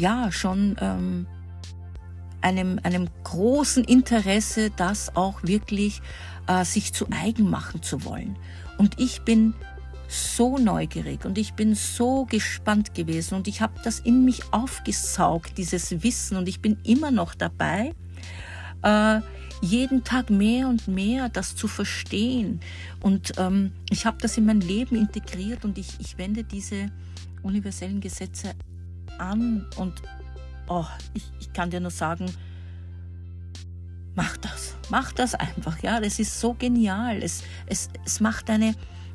ja 0.00 0.32
schon 0.32 0.76
ähm, 0.80 1.26
einem, 2.40 2.80
einem 2.82 3.08
großen 3.24 3.84
Interesse, 3.84 4.70
das 4.70 5.14
auch 5.14 5.42
wirklich 5.42 6.00
äh, 6.46 6.64
sich 6.64 6.92
zu 6.92 7.06
eigen 7.10 7.48
machen 7.50 7.82
zu 7.82 8.04
wollen. 8.04 8.36
Und 8.78 8.98
ich 8.98 9.22
bin 9.22 9.54
so 10.08 10.58
neugierig 10.58 11.24
und 11.24 11.38
ich 11.38 11.52
bin 11.52 11.74
so 11.74 12.24
gespannt 12.24 12.94
gewesen 12.94 13.34
und 13.34 13.46
ich 13.46 13.60
habe 13.60 13.74
das 13.84 14.00
in 14.00 14.24
mich 14.24 14.52
aufgesaugt, 14.52 15.56
dieses 15.56 16.02
Wissen 16.02 16.36
und 16.36 16.48
ich 16.48 16.60
bin 16.60 16.78
immer 16.82 17.12
noch 17.12 17.34
dabei, 17.34 17.94
äh, 18.82 19.20
jeden 19.62 20.02
Tag 20.02 20.30
mehr 20.30 20.68
und 20.68 20.88
mehr 20.88 21.28
das 21.28 21.54
zu 21.54 21.68
verstehen. 21.68 22.60
Und 23.00 23.34
ähm, 23.36 23.72
ich 23.90 24.06
habe 24.06 24.16
das 24.20 24.38
in 24.38 24.46
mein 24.46 24.62
Leben 24.62 24.96
integriert 24.96 25.64
und 25.64 25.76
ich, 25.76 26.00
ich 26.00 26.16
wende 26.16 26.42
diese 26.42 26.90
universellen 27.42 28.00
Gesetze 28.00 28.54
an 29.20 29.66
und 29.76 30.02
oh, 30.68 30.86
ich, 31.14 31.30
ich 31.40 31.52
kann 31.52 31.70
dir 31.70 31.80
nur 31.80 31.90
sagen, 31.90 32.26
mach 34.14 34.36
das, 34.38 34.76
mach 34.88 35.12
das 35.12 35.34
einfach, 35.34 35.82
ja, 35.82 36.00
das 36.00 36.18
ist 36.18 36.40
so 36.40 36.54
genial, 36.54 37.22
es, 37.22 37.42
es, 37.66 37.88
es 38.04 38.20
macht 38.20 38.48
deine 38.48 38.74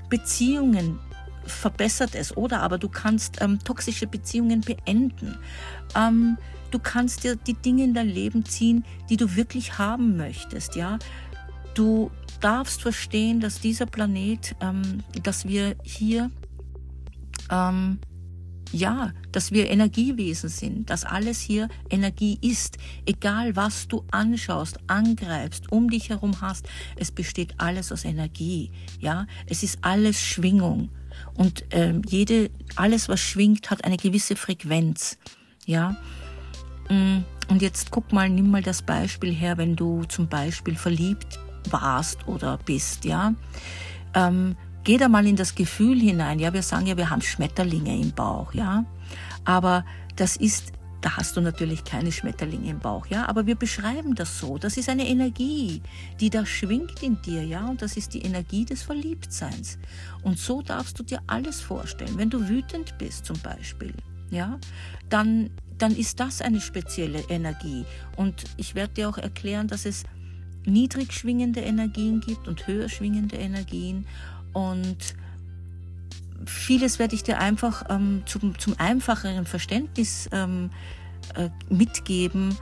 Beziehungen, 0.10 1.00
verbessert 1.46 2.16
es, 2.16 2.36
oder? 2.36 2.62
Aber 2.62 2.78
du 2.78 2.90
kannst 2.90 3.42
ähm, 3.42 3.60
toxische 3.60 4.08
Beziehungen 4.08 4.62
beenden, 4.62 5.38
ähm, 5.96 6.38
du 6.72 6.80
kannst 6.80 7.24
dir 7.24 7.36
die 7.36 7.54
Dinge 7.54 7.84
in 7.84 7.94
dein 7.94 8.10
Leben 8.10 8.46
ziehen, 8.46 8.84
die 9.10 9.18
du 9.18 9.36
wirklich 9.36 9.78
haben 9.78 10.18
möchtest, 10.18 10.76
ja, 10.76 11.00
du 11.74 12.12
darfst 12.42 12.82
verstehen, 12.82 13.40
dass 13.40 13.60
dieser 13.60 13.86
Planet, 13.86 14.56
ähm, 14.62 15.04
dass 15.24 15.48
wir 15.48 15.76
hier 15.84 16.32
ähm, 17.52 18.00
ja, 18.72 19.12
dass 19.32 19.52
wir 19.52 19.70
Energiewesen 19.70 20.50
sind, 20.50 20.90
dass 20.90 21.06
alles 21.06 21.40
hier 21.40 21.70
Energie 21.90 22.38
ist. 22.42 22.78
Egal 23.06 23.56
was 23.56 23.88
du 23.88 24.04
anschaust, 24.12 24.80
angreifst, 24.88 25.72
um 25.72 25.90
dich 25.90 26.10
herum 26.10 26.42
hast, 26.42 26.68
es 26.96 27.12
besteht 27.12 27.56
alles 27.58 27.92
aus 27.92 28.06
Energie. 28.06 28.72
Ja, 29.00 29.28
es 29.48 29.64
ist 29.64 29.80
alles 29.82 30.20
Schwingung. 30.20 30.90
Und 31.36 31.66
ähm, 31.72 32.02
jede, 32.08 32.50
alles, 32.76 33.10
was 33.10 33.20
schwingt, 33.20 33.70
hat 33.70 33.84
eine 33.84 33.98
gewisse 33.98 34.36
Frequenz. 34.36 35.18
Ja. 35.66 35.96
Mm, 36.90 37.24
und 37.48 37.62
jetzt 37.62 37.92
guck 37.92 38.12
mal, 38.12 38.30
nimm 38.30 38.52
mal 38.52 38.62
das 38.62 38.82
Beispiel 38.82 39.34
her, 39.34 39.58
wenn 39.58 39.76
du 39.76 40.04
zum 40.06 40.28
Beispiel 40.28 40.76
verliebt 40.76 41.40
warst 41.70 42.28
oder 42.28 42.58
bist, 42.58 43.06
ja. 43.06 43.34
Ähm, 44.14 44.56
Geh 44.86 45.00
da 45.00 45.10
mal 45.10 45.26
in 45.26 45.36
das 45.36 45.56
Gefühl 45.56 46.00
hinein. 46.00 46.38
Ja, 46.38 46.54
wir 46.54 46.62
sagen 46.62 46.86
ja, 46.86 46.96
wir 46.96 47.10
haben 47.10 47.22
Schmetterlinge 47.22 48.00
im 48.00 48.12
Bauch, 48.12 48.54
ja. 48.54 48.86
Aber 49.44 49.84
das 50.16 50.38
ist, 50.38 50.74
da 51.02 51.18
hast 51.18 51.36
du 51.36 51.42
natürlich 51.42 51.84
keine 51.84 52.12
Schmetterlinge 52.12 52.70
im 52.70 52.78
Bauch, 52.78 53.08
ja. 53.08 53.28
Aber 53.28 53.48
wir 53.48 53.56
beschreiben 53.56 54.14
das 54.14 54.40
so. 54.40 54.60
Das 54.60 54.78
ist 54.78 54.88
eine 54.88 55.08
Energie, 55.08 55.82
die 56.20 56.30
da 56.30 56.46
schwingt 56.46 57.02
in 57.02 57.20
dir, 57.24 57.44
ja. 57.44 57.66
Und 57.66 57.82
das 57.82 57.98
ist 57.98 58.14
die 58.14 58.22
Energie 58.22 58.64
des 58.64 58.84
Verliebtseins. 58.84 59.80
Und 60.22 60.38
so 60.38 60.62
darfst 60.62 61.00
du 61.00 61.04
dir 61.04 61.20
alles 61.26 61.62
vorstellen. 61.62 62.16
Wenn 62.20 62.30
du 62.30 62.48
wütend 62.48 62.96
bist 63.00 63.26
zum 63.26 63.40
Beispiel, 63.40 63.96
ja, 64.30 64.60
dann, 65.10 65.50
dann 65.80 65.96
ist 65.96 66.20
das 66.20 66.44
eine 66.44 66.62
spezielle 66.62 67.22
Energie. 67.28 67.86
Und 68.18 68.44
ich 68.58 68.76
werde 68.76 68.94
dir 68.94 69.10
auch 69.10 69.18
erklären, 69.18 69.68
dass 69.68 69.88
es 69.88 70.04
niedrig 70.66 71.14
schwingende 71.14 71.62
Energien 71.62 72.22
gibt 72.22 72.48
und 72.48 72.68
höher 72.68 72.90
schwingende 72.90 73.38
Energien. 73.38 74.06
Und 74.56 75.16
vieles 76.46 76.98
werde 76.98 77.14
ich 77.14 77.24
dir 77.24 77.40
einfach 77.40 77.84
ähm, 77.90 78.24
zum, 78.26 78.58
zum 78.58 78.74
einfacheren 78.80 79.46
Verständnis 79.46 80.30
ähm, 80.32 80.72
äh, 81.36 81.50
mitgeben. 81.70 82.58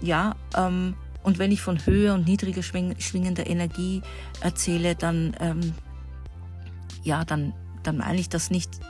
Ja, 0.00 0.36
ähm, 0.56 0.94
und 1.22 1.38
wenn 1.38 1.52
ich 1.52 1.60
von 1.60 1.84
höher 1.84 2.14
und 2.14 2.26
niedriger 2.26 2.62
schwing, 2.62 2.98
schwingender 2.98 3.46
Energie 3.46 4.00
erzähle, 4.40 4.94
dann, 4.94 5.36
ähm, 5.38 5.74
ja, 7.02 7.26
dann, 7.26 7.52
dann 7.82 7.98
meine 7.98 8.18
ich 8.18 8.30
das 8.30 8.50
nicht 8.50 8.80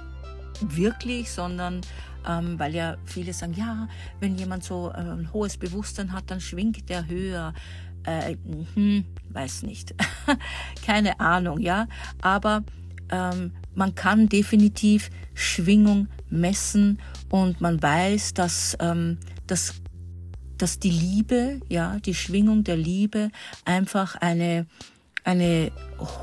wirklich, 0.60 1.32
sondern 1.32 1.80
ähm, 2.28 2.56
weil 2.58 2.74
ja 2.74 2.96
viele 3.04 3.32
sagen, 3.32 3.54
ja, 3.54 3.88
wenn 4.20 4.36
jemand 4.36 4.62
so 4.62 4.92
äh, 4.94 4.98
ein 4.98 5.32
hohes 5.32 5.56
Bewusstsein 5.56 6.12
hat, 6.12 6.30
dann 6.30 6.40
schwingt 6.40 6.88
der 6.88 7.08
höher. 7.08 7.54
Äh, 8.04 8.36
hm, 8.74 9.04
weiß 9.30 9.62
nicht. 9.62 9.94
Keine 10.86 11.20
Ahnung, 11.20 11.58
ja. 11.60 11.86
Aber 12.22 12.64
ähm, 13.10 13.52
man 13.74 13.94
kann 13.94 14.28
definitiv 14.28 15.10
Schwingung 15.34 16.08
messen 16.30 16.98
und 17.30 17.60
man 17.60 17.82
weiß, 17.82 18.34
dass, 18.34 18.76
ähm, 18.80 19.18
dass, 19.46 19.74
dass 20.56 20.78
die 20.78 20.90
Liebe, 20.90 21.60
ja, 21.68 21.98
die 22.00 22.14
Schwingung 22.14 22.64
der 22.64 22.76
Liebe 22.76 23.30
einfach 23.64 24.16
eine, 24.16 24.66
eine 25.24 25.70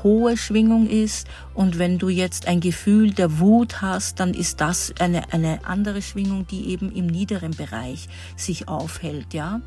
hohe 0.02 0.36
Schwingung 0.36 0.88
ist 0.88 1.26
und 1.54 1.78
wenn 1.78 1.98
du 1.98 2.08
jetzt 2.08 2.46
ein 2.46 2.60
Gefühl 2.60 3.12
der 3.12 3.38
Wut 3.38 3.80
hast, 3.80 4.20
dann 4.20 4.34
ist 4.34 4.60
das 4.60 4.92
eine, 5.00 5.32
eine 5.32 5.64
andere 5.64 6.02
Schwingung, 6.02 6.46
die 6.46 6.68
eben 6.70 6.92
im 6.92 7.06
niederen 7.06 7.52
Bereich 7.52 8.08
sich 8.36 8.68
aufhält, 8.68 9.32
ja. 9.34 9.60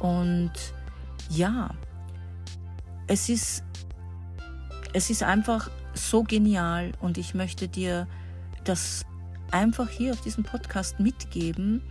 Und 0.00 0.52
ja, 1.30 1.70
es 3.06 3.28
ist, 3.28 3.64
es 4.92 5.10
ist 5.10 5.22
einfach 5.22 5.70
so 5.94 6.22
genial 6.22 6.92
und 7.00 7.18
ich 7.18 7.34
möchte 7.34 7.68
dir 7.68 8.06
das 8.64 9.04
einfach 9.50 9.88
hier 9.88 10.12
auf 10.12 10.20
diesem 10.20 10.44
Podcast 10.44 11.00
mitgeben, 11.00 11.82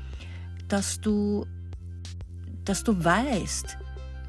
dass 0.68 1.02
du, 1.02 1.46
dass 2.66 2.84
du 2.84 3.04
weißt, 3.04 3.78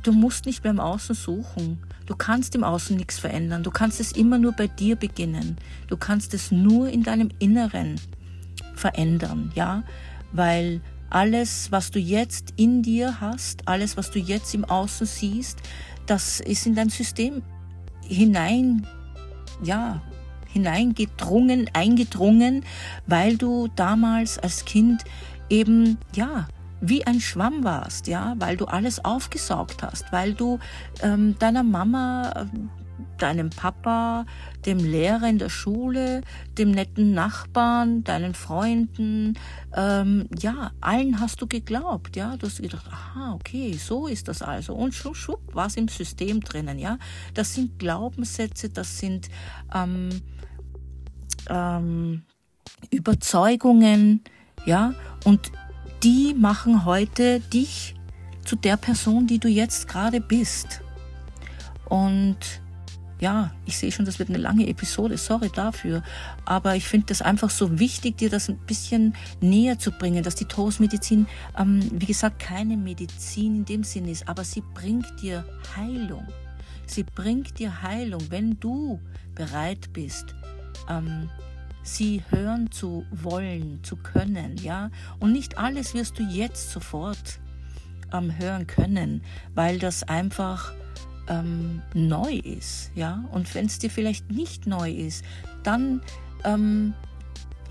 du 0.03 0.13
musst 0.13 0.47
nicht 0.47 0.63
beim 0.63 0.81
Außen 0.81 1.15
suchen. 1.15 1.79
Du 2.07 2.17
kannst 2.17 2.55
im 2.55 2.65
Außen 2.65 2.97
nichts 2.97 3.19
verändern. 3.19 3.63
Du 3.63 3.71
kannst 3.71 4.01
es 4.01 4.13
immer 4.13 4.39
nur 4.39 4.53
bei 4.53 4.67
dir 4.67 4.97
beginnen. 4.97 5.57
Du 5.87 5.97
kannst 5.97 6.35
es 6.35 6.51
nur 6.51 6.89
in 6.89 7.03
deinem 7.03 7.31
Inneren 7.39 8.01
verändern, 8.75 9.53
ja, 9.55 9.85
weil 10.33 10.81
alles, 11.11 11.71
was 11.71 11.91
du 11.91 11.99
jetzt 11.99 12.55
in 12.57 12.83
dir 12.83 13.21
hast, 13.21 13.69
alles, 13.69 13.97
was 13.97 14.11
du 14.11 14.19
jetzt 14.19 14.55
im 14.55 14.65
Außen 14.65 15.07
siehst, 15.07 15.59
das 16.07 16.41
ist 16.41 16.67
in 16.67 16.75
dein 16.75 16.89
System 16.89 17.43
hinein, 18.03 18.87
ja, 19.63 20.03
hineingedrungen, 20.53 21.71
eingedrungen, 21.75 22.65
weil 23.07 23.37
du 23.37 23.69
damals 23.77 24.39
als 24.39 24.65
Kind 24.65 25.05
eben, 25.49 25.99
ja, 26.15 26.49
wie 26.81 27.07
ein 27.07 27.21
Schwamm 27.21 27.63
warst, 27.63 28.07
ja, 28.07 28.35
weil 28.39 28.57
du 28.57 28.65
alles 28.65 29.05
aufgesaugt 29.05 29.83
hast, 29.83 30.13
weil 30.13 30.33
du 30.35 30.59
ähm, 31.03 31.37
deiner 31.39 31.63
Mama 31.63 32.49
deinem 33.19 33.51
Papa, 33.51 34.27
dem 34.67 34.79
Lehrer 34.79 35.29
in 35.29 35.39
der 35.39 35.49
Schule, 35.49 36.23
dem 36.59 36.71
netten 36.71 37.13
Nachbarn, 37.13 38.05
deinen 38.05 38.35
Freunden, 38.35 39.39
ähm, 39.75 40.29
ja, 40.39 40.73
allen 40.81 41.21
hast 41.21 41.41
du 41.41 41.47
geglaubt, 41.47 42.17
ja, 42.17 42.37
du 42.37 42.47
hast 42.47 42.63
gedacht, 42.63 42.87
aha, 42.91 43.35
okay, 43.35 43.73
so 43.75 44.07
ist 44.07 44.29
das 44.29 44.43
also. 44.43 44.75
Und 44.75 44.95
schub, 44.95 45.17
schub, 45.17 45.41
war 45.55 45.67
es 45.67 45.77
im 45.77 45.89
System 45.89 46.41
drinnen, 46.41 46.79
ja, 46.79 46.99
das 47.35 47.55
sind 47.55 47.79
Glaubenssätze, 47.79 48.69
das 48.69 48.99
sind 48.99 49.29
ähm, 49.75 50.11
ähm, 51.49 52.23
Überzeugungen, 52.91 54.23
ja, 54.67 54.95
und 55.25 55.53
die 56.03 56.35
machen 56.35 56.85
heute 56.85 57.41
dich 57.41 57.95
zu 58.45 58.57
der 58.57 58.77
Person, 58.77 59.27
die 59.27 59.39
du 59.39 59.49
jetzt 59.49 59.87
gerade 59.87 60.21
bist. 60.21 60.81
Und 61.89 62.60
ja, 63.21 63.53
ich 63.67 63.77
sehe 63.77 63.93
schon, 63.93 64.07
das 64.07 64.19
wird 64.19 64.31
eine 64.31 64.39
lange 64.39 64.67
Episode, 64.67 65.19
sorry 65.19 65.51
dafür. 65.55 66.03
Aber 66.47 66.75
ich 66.75 66.87
finde 66.87 67.07
das 67.07 67.23
einfach 67.23 67.51
so 67.51 67.79
wichtig, 67.79 68.17
dir 68.17 68.31
das 68.31 68.49
ein 68.49 68.57
bisschen 68.59 69.15
näher 69.41 69.79
zu 69.79 69.93
bringen, 69.93 70.23
dass 70.23 70.35
die 70.35 70.47
Torusmedizin, 70.47 71.27
ähm, 71.59 71.81
wie 71.93 72.07
gesagt, 72.07 72.39
keine 72.39 72.77
Medizin 72.77 73.57
in 73.57 73.65
dem 73.67 73.85
Sinne 73.85 74.11
ist, 74.11 74.29
aber 74.29 74.45
sie 74.45 74.63
bringt 74.75 75.21
dir 75.21 75.45
Heilung. 75.77 76.27
Sie 76.87 77.05
bringt 77.05 77.59
dir 77.59 77.83
Heilung, 77.83 78.23
wenn 78.31 78.59
du 78.59 79.01
bereit 79.35 79.93
bist, 79.93 80.35
ähm, 80.89 81.29
sie 81.83 82.23
hören 82.31 82.71
zu 82.71 83.05
wollen, 83.11 83.81
zu 83.83 83.97
können, 83.97 84.57
ja. 84.57 84.91
Und 85.19 85.33
nicht 85.33 85.59
alles 85.59 85.95
wirst 85.95 86.19
du 86.19 86.23
jetzt 86.23 86.71
sofort 86.71 87.41
ähm, 88.13 88.37
hören 88.39 88.67
können, 88.67 89.23
weil 89.55 89.79
das 89.79 90.03
einfach 90.05 90.73
ähm, 91.31 91.81
neu 91.95 92.35
ist, 92.35 92.91
ja. 92.95 93.25
Und 93.33 93.55
wenn 93.55 93.67
es 93.67 93.79
dir 93.79 93.89
vielleicht 93.89 94.31
nicht 94.31 94.67
neu 94.67 94.91
ist, 94.91 95.25
dann 95.63 96.03
ähm, 96.45 96.93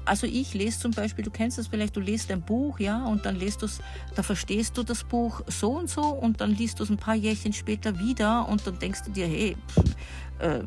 also 0.10 0.26
ich 0.26 0.56
lese 0.56 0.80
zum 0.80 0.92
Beispiel, 0.92 1.24
du 1.24 1.30
kennst 1.30 1.60
das 1.60 1.68
vielleicht, 1.68 1.96
du 1.96 2.00
liest 2.00 2.32
ein 2.32 2.42
Buch, 2.42 2.80
ja, 2.80 3.06
und 3.06 3.28
dann 3.28 3.36
lest 3.36 3.62
du 3.62 3.68
es, 3.68 3.80
da 4.16 4.24
verstehst 4.24 4.76
du 4.76 4.82
das 4.82 5.04
Buch 5.04 5.42
so 5.46 5.74
und 5.74 5.88
so 5.88 6.02
und 6.02 6.42
dann 6.42 6.56
liest 6.56 6.80
du 6.80 6.84
es 6.84 6.90
ein 6.90 6.98
paar 6.98 7.14
Jährchen 7.14 7.54
später 7.54 8.00
wieder 8.00 8.50
und 8.50 8.66
dann 8.66 8.80
denkst 8.80 9.02
du 9.06 9.12
dir, 9.12 9.28
hey, 9.28 9.56
pff, 9.68 9.96
äh, 10.40 10.64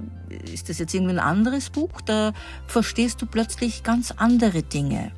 ist 0.53 0.69
das 0.69 0.79
jetzt 0.79 0.95
irgendwie 0.95 1.15
ein 1.15 1.19
anderes 1.19 1.71
Buch? 1.71 2.01
Da 2.03 2.33
verstehst 2.69 3.21
du 3.21 3.27
plötzlich 3.27 3.83
ganz 3.83 4.13
andere 4.13 4.63
Dinge. 4.63 5.11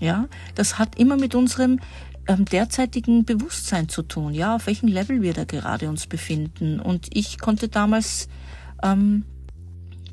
Ja, 0.00 0.26
das 0.54 0.78
hat 0.78 0.98
immer 0.98 1.16
mit 1.16 1.34
unserem 1.34 1.80
derzeitigen 2.26 3.24
Bewusstsein 3.24 3.88
zu 3.88 4.02
tun, 4.02 4.34
ja, 4.34 4.56
auf 4.56 4.66
welchem 4.66 4.88
Level 4.88 5.22
wir 5.22 5.32
da 5.32 5.44
gerade 5.44 5.88
uns 5.88 6.06
befinden. 6.06 6.80
Und 6.80 7.08
ich 7.16 7.38
konnte 7.38 7.68
damals 7.68 8.28
ähm, 8.82 9.24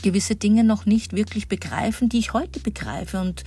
gewisse 0.01 0.35
Dinge 0.35 0.63
noch 0.63 0.85
nicht 0.85 1.13
wirklich 1.13 1.47
begreifen, 1.47 2.09
die 2.09 2.19
ich 2.19 2.33
heute 2.33 2.59
begreife. 2.59 3.19
Und 3.19 3.43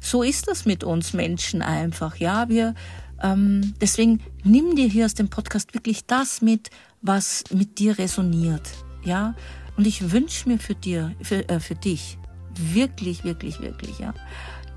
so 0.00 0.22
ist 0.22 0.48
das 0.48 0.64
mit 0.64 0.82
uns 0.82 1.12
Menschen 1.12 1.62
einfach. 1.62 2.16
Ja, 2.16 2.48
wir 2.48 2.74
ähm, 3.22 3.74
deswegen 3.80 4.20
nimm 4.44 4.74
dir 4.74 4.88
hier 4.88 5.04
aus 5.04 5.14
dem 5.14 5.28
Podcast 5.28 5.74
wirklich 5.74 6.06
das 6.06 6.42
mit, 6.42 6.70
was 7.02 7.44
mit 7.52 7.78
dir 7.78 7.98
resoniert. 7.98 8.68
Ja, 9.04 9.34
und 9.76 9.86
ich 9.86 10.12
wünsche 10.12 10.48
mir 10.48 10.58
für 10.58 10.74
dir, 10.74 11.14
für, 11.22 11.48
äh, 11.48 11.60
für 11.60 11.74
dich 11.74 12.18
wirklich, 12.54 13.24
wirklich, 13.24 13.60
wirklich, 13.60 13.98
ja, 13.98 14.14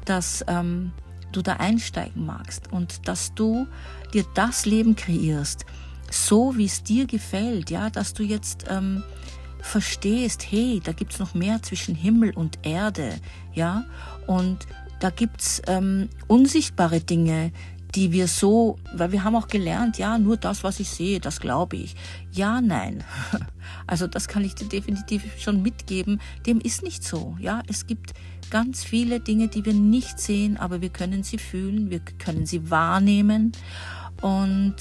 dass 0.05 0.43
ähm, 0.47 0.91
du 1.33 1.41
da 1.41 1.53
einsteigen 1.53 2.25
magst 2.25 2.71
und 2.71 3.07
dass 3.07 3.33
du 3.35 3.67
dir 4.13 4.25
das 4.33 4.65
Leben 4.65 4.95
kreierst, 4.95 5.65
so 6.09 6.57
wie 6.57 6.65
es 6.65 6.83
dir 6.83 7.05
gefällt, 7.05 7.69
ja, 7.69 7.89
dass 7.89 8.13
du 8.13 8.23
jetzt 8.23 8.65
ähm, 8.69 9.03
verstehst, 9.59 10.45
hey, 10.49 10.81
da 10.83 10.91
gibt's 10.91 11.19
noch 11.19 11.33
mehr 11.33 11.61
zwischen 11.61 11.95
Himmel 11.95 12.31
und 12.31 12.59
Erde, 12.63 13.15
ja, 13.53 13.85
und 14.27 14.67
da 14.99 15.09
gibt's 15.09 15.61
ähm, 15.67 16.09
unsichtbare 16.27 17.01
Dinge, 17.01 17.51
die 17.95 18.11
wir 18.11 18.27
so, 18.27 18.77
weil 18.93 19.11
wir 19.11 19.23
haben 19.23 19.35
auch 19.35 19.47
gelernt, 19.47 19.97
ja, 19.97 20.17
nur 20.17 20.37
das, 20.37 20.63
was 20.63 20.79
ich 20.79 20.89
sehe, 20.89 21.19
das 21.19 21.39
glaube 21.39 21.77
ich. 21.77 21.95
Ja, 22.31 22.61
nein. 22.61 23.03
Also 23.85 24.07
das 24.07 24.27
kann 24.27 24.45
ich 24.45 24.55
dir 24.55 24.67
definitiv 24.67 25.23
schon 25.39 25.61
mitgeben. 25.61 26.21
Dem 26.45 26.59
ist 26.59 26.83
nicht 26.83 27.03
so. 27.03 27.35
Ja, 27.39 27.61
es 27.67 27.85
gibt 27.85 28.13
ganz 28.49 28.83
viele 28.83 29.19
Dinge, 29.19 29.49
die 29.49 29.65
wir 29.65 29.73
nicht 29.73 30.19
sehen, 30.19 30.57
aber 30.57 30.81
wir 30.81 30.89
können 30.89 31.23
sie 31.23 31.37
fühlen, 31.37 31.89
wir 31.89 31.99
können 31.99 32.45
sie 32.45 32.69
wahrnehmen. 32.69 33.51
Und 34.21 34.75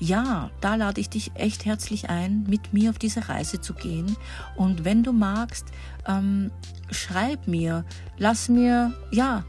ja, 0.00 0.50
da 0.60 0.76
lade 0.76 1.00
ich 1.00 1.08
dich 1.08 1.32
echt 1.34 1.64
herzlich 1.64 2.08
ein, 2.08 2.44
mit 2.48 2.72
mir 2.72 2.90
auf 2.90 2.98
diese 2.98 3.28
Reise 3.28 3.60
zu 3.60 3.74
gehen. 3.74 4.16
Und 4.54 4.84
wenn 4.84 5.02
du 5.02 5.12
magst, 5.12 5.66
ähm, 6.06 6.52
schreib 6.90 7.48
mir, 7.48 7.84
lass 8.16 8.48
mir, 8.48 8.92
ja, 9.10 9.44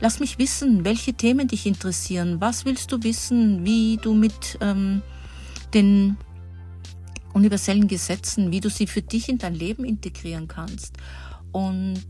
lass 0.00 0.20
mich 0.20 0.38
wissen, 0.38 0.84
welche 0.84 1.14
Themen 1.14 1.48
dich 1.48 1.66
interessieren. 1.66 2.40
Was 2.40 2.64
willst 2.64 2.92
du 2.92 3.02
wissen, 3.02 3.64
wie 3.64 3.96
du 3.96 4.14
mit 4.14 4.58
ähm, 4.60 5.02
den 5.74 6.16
universellen 7.32 7.88
Gesetzen, 7.88 8.50
wie 8.50 8.60
du 8.60 8.70
sie 8.70 8.86
für 8.86 9.02
dich 9.02 9.28
in 9.28 9.38
dein 9.38 9.54
Leben 9.54 9.84
integrieren 9.84 10.48
kannst. 10.48 10.96
Und 11.52 12.06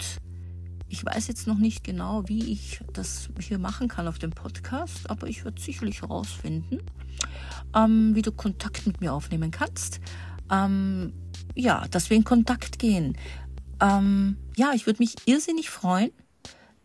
ich 0.89 1.05
weiß 1.05 1.29
jetzt 1.29 1.47
noch 1.47 1.59
nicht 1.59 1.85
genau, 1.85 2.27
wie 2.29 2.53
ich 2.53 2.81
das 2.93 3.29
hier 3.41 3.59
machen 3.59 3.89
kann 3.89 4.09
auf 4.09 4.19
dem 4.19 4.31
Podcast, 4.31 5.11
aber 5.11 5.27
ich 5.27 5.45
werde 5.45 5.61
sicherlich 5.61 6.03
herausfinden, 6.03 6.79
ähm, 7.75 8.15
wie 8.15 8.23
du 8.23 8.33
Kontakt 8.33 8.87
mit 8.87 9.01
mir 9.01 9.13
aufnehmen 9.13 9.51
kannst. 9.51 10.01
Ähm, 10.51 11.13
ja, 11.55 11.87
dass 11.89 12.09
wir 12.09 12.17
in 12.17 12.25
Kontakt 12.25 12.79
gehen. 12.79 13.17
Ähm, 13.81 14.39
ja, 14.57 14.73
ich 14.75 14.87
würde 14.87 15.03
mich 15.03 15.15
irrsinnig 15.27 15.69
freuen, 15.69 16.11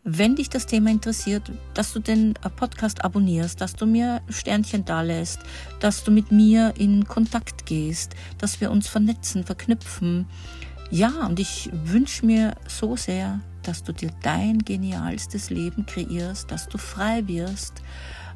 wenn 0.04 0.36
dich 0.36 0.50
das 0.50 0.66
Thema 0.66 0.92
interessiert, 0.92 1.50
dass 1.74 1.94
du 1.94 2.00
den 2.00 2.36
äh, 2.44 2.50
Podcast 2.50 3.04
abonnierst, 3.06 3.62
dass 3.62 3.76
du 3.76 3.86
mir 3.86 4.22
Sternchen 4.30 4.84
da 4.86 5.02
lässt, 5.02 5.40
dass 5.80 6.04
du 6.04 6.12
mit 6.12 6.32
mir 6.32 6.74
in 6.78 7.06
Kontakt 7.06 7.66
gehst, 7.66 8.14
dass 8.38 8.60
wir 8.60 8.70
uns 8.72 8.88
vernetzen, 8.88 9.46
verknüpfen. 9.46 10.28
Ja, 10.92 11.26
und 11.26 11.40
ich 11.40 11.70
wünsche 11.72 12.26
mir 12.26 12.56
so 12.68 12.98
sehr, 12.98 13.40
dass 13.64 13.84
du 13.84 13.94
dir 13.94 14.12
dein 14.22 14.60
genialstes 14.60 15.50
Leben 15.50 15.86
kreierst, 15.86 16.52
dass 16.52 16.68
du 16.68 16.78
frei 16.78 17.26
wirst. 17.28 17.82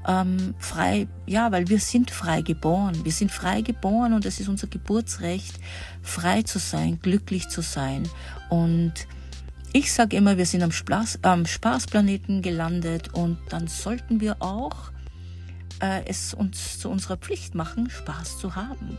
Ähm, 0.08 0.56
frei, 0.58 1.08
ja, 1.26 1.52
weil 1.52 1.68
wir 1.68 1.80
sind 1.80 2.12
frei 2.12 2.42
geboren. 2.42 3.04
Wir 3.04 3.12
sind 3.12 3.30
frei 3.30 3.62
geboren 3.62 4.14
und 4.14 4.26
es 4.26 4.40
ist 4.40 4.48
unser 4.48 4.68
Geburtsrecht, 4.68 5.60
frei 6.02 6.44
zu 6.44 6.60
sein, 6.60 7.00
glücklich 7.02 7.50
zu 7.50 7.62
sein. 7.62 8.08
Und 8.50 8.94
ich 9.74 9.94
sage 9.94 10.18
immer, 10.18 10.38
wir 10.38 10.46
sind 10.46 10.64
am, 10.64 10.72
Spaß, 10.72 11.20
am 11.24 11.46
Spaßplaneten 11.46 12.42
gelandet 12.42 13.14
und 13.14 13.38
dann 13.50 13.68
sollten 13.68 14.22
wir 14.22 14.38
auch 14.40 14.92
äh, 15.82 16.06
es 16.06 16.34
uns 16.34 16.80
zu 16.80 16.90
unserer 16.90 17.18
Pflicht 17.18 17.56
machen, 17.56 17.90
Spaß 17.90 18.40
zu 18.40 18.56
haben. 18.56 18.98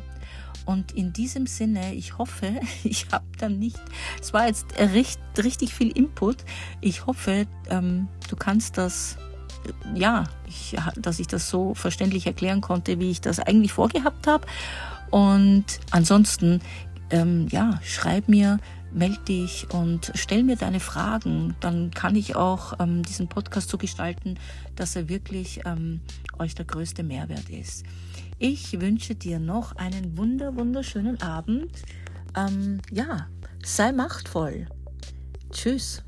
Und 0.65 0.93
in 0.93 1.15
diesem 1.15 1.47
Sinne, 1.47 1.95
ich 1.95 2.19
hoffe, 2.19 2.61
ich 2.85 3.07
habe 3.11 3.25
dann 3.39 3.59
nicht, 3.59 3.81
es 4.21 4.33
war 4.33 4.47
jetzt 4.47 4.79
recht, 4.79 5.21
richtig 5.39 5.75
viel 5.75 5.91
Input. 5.91 6.37
Ich 6.81 7.07
hoffe, 7.07 7.47
ähm, 7.71 8.09
du 8.29 8.37
kannst 8.37 8.77
das, 8.77 9.17
äh, 9.67 9.99
ja, 9.99 10.25
ich, 10.47 10.77
dass 10.97 11.19
ich 11.19 11.27
das 11.27 11.49
so 11.49 11.75
verständlich 11.75 12.27
erklären 12.27 12.61
konnte, 12.61 13.01
wie 13.01 13.11
ich 13.11 13.21
das 13.21 13.41
eigentlich 13.41 13.73
vorgehabt 13.73 14.27
habe. 14.27 14.47
Und 15.11 15.65
ansonsten, 15.91 16.61
ähm, 17.11 17.49
ja, 17.51 17.81
schreib 17.83 18.29
mir, 18.29 18.59
meld 18.93 19.29
dich 19.29 19.67
und 19.73 20.13
stell 20.15 20.43
mir 20.43 20.57
deine 20.57 20.81
Fragen. 20.81 21.55
Dann 21.61 21.91
kann 21.91 22.17
ich 22.17 22.37
auch 22.37 22.79
ähm, 22.81 23.03
diesen 23.03 23.29
Podcast 23.29 23.69
so 23.69 23.79
gestalten, 23.79 24.39
dass 24.77 24.97
er 24.97 25.09
wirklich 25.09 25.61
ähm, 25.65 26.01
euch 26.39 26.55
der 26.55 26.65
größte 26.65 27.03
Mehrwert 27.03 27.49
ist. 27.51 27.85
Ich 28.39 28.81
wünsche 28.81 29.15
dir 29.15 29.39
noch 29.39 29.77
einen 29.77 30.17
wunder, 30.17 30.57
wunderschönen 30.57 31.21
Abend. 31.21 31.71
Ähm, 32.37 32.81
ja, 32.91 33.29
sei 33.65 33.93
machtvoll. 33.93 34.67
Tschüss. 35.51 36.03